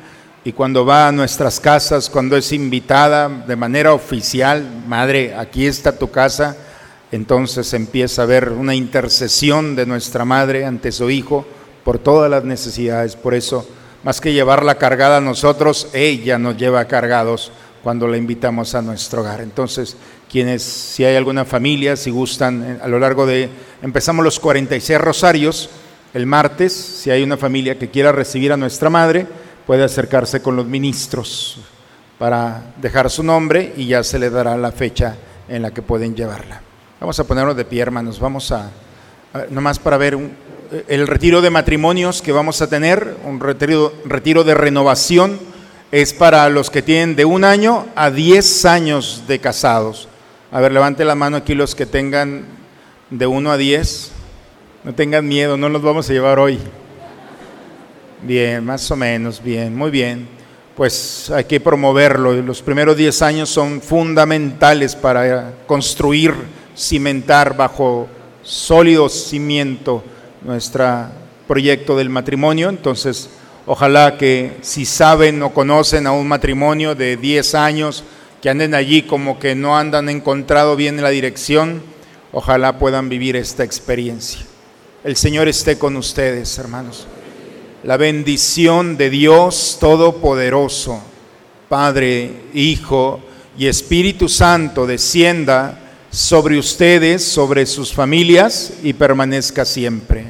[0.49, 5.91] y cuando va a nuestras casas, cuando es invitada de manera oficial, madre, aquí está
[5.91, 6.57] tu casa,
[7.11, 11.45] entonces empieza a haber una intercesión de nuestra madre ante su hijo
[11.83, 13.15] por todas las necesidades.
[13.15, 13.63] Por eso,
[14.03, 17.51] más que llevarla cargada a nosotros, ella nos lleva cargados
[17.83, 19.41] cuando la invitamos a nuestro hogar.
[19.41, 19.97] Entonces,
[20.31, 23.51] quienes, si hay alguna familia, si gustan, eh, a lo largo de,
[23.83, 25.69] empezamos los 46 rosarios
[26.11, 29.27] el martes, si hay una familia que quiera recibir a nuestra madre,
[29.70, 31.59] puede acercarse con los ministros
[32.17, 35.15] para dejar su nombre y ya se le dará la fecha
[35.47, 36.59] en la que pueden llevarla.
[36.99, 38.20] Vamos a ponernos de pie, hermanos.
[38.20, 38.72] Vamos a,
[39.51, 40.17] nomás para ver
[40.88, 45.39] el retiro de matrimonios que vamos a tener, un retiro, retiro de renovación,
[45.91, 50.09] es para los que tienen de un año a diez años de casados.
[50.51, 52.43] A ver, levante la mano aquí los que tengan
[53.11, 54.13] de uno a diez.
[54.84, 56.57] No tengan miedo, no los vamos a llevar hoy.
[58.22, 60.28] Bien, más o menos, bien, muy bien.
[60.76, 62.34] Pues hay que promoverlo.
[62.34, 66.34] Los primeros 10 años son fundamentales para construir,
[66.76, 68.07] cimentar bajo
[68.43, 70.03] sólido cimiento
[70.41, 71.07] nuestro
[71.47, 72.70] proyecto del matrimonio.
[72.70, 73.30] Entonces,
[73.65, 78.03] ojalá que si saben o conocen a un matrimonio de 10 años,
[78.41, 81.82] que anden allí como que no andan encontrado bien la dirección,
[82.34, 84.41] ojalá puedan vivir esta experiencia.
[85.05, 87.07] El Señor esté con ustedes, hermanos
[87.84, 91.01] la bendición de Dios Todopoderoso,
[91.69, 93.21] Padre, Hijo
[93.57, 95.80] y Espíritu Santo descienda
[96.11, 100.25] sobre ustedes, sobre sus familias y permanezca siempre.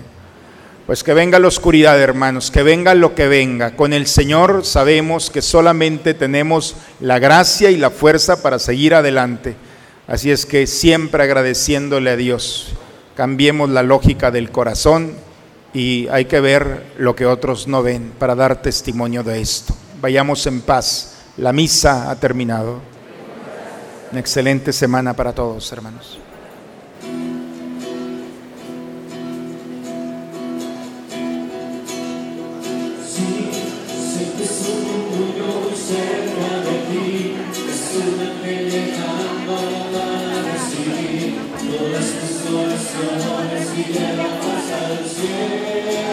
[0.86, 3.76] Pues que venga la oscuridad, hermanos, que venga lo que venga.
[3.76, 9.56] Con el Señor sabemos que solamente tenemos la gracia y la fuerza para seguir adelante.
[10.08, 12.74] Así es que siempre agradeciéndole a Dios,
[13.16, 15.14] cambiemos la lógica del corazón
[15.74, 19.74] y hay que ver lo que otros no ven para dar testimonio de esto.
[20.02, 21.16] Vayamos en paz.
[21.38, 22.80] La misa ha terminado.
[24.12, 26.20] Una excelente semana para todos, hermanos.
[44.90, 46.09] and sing.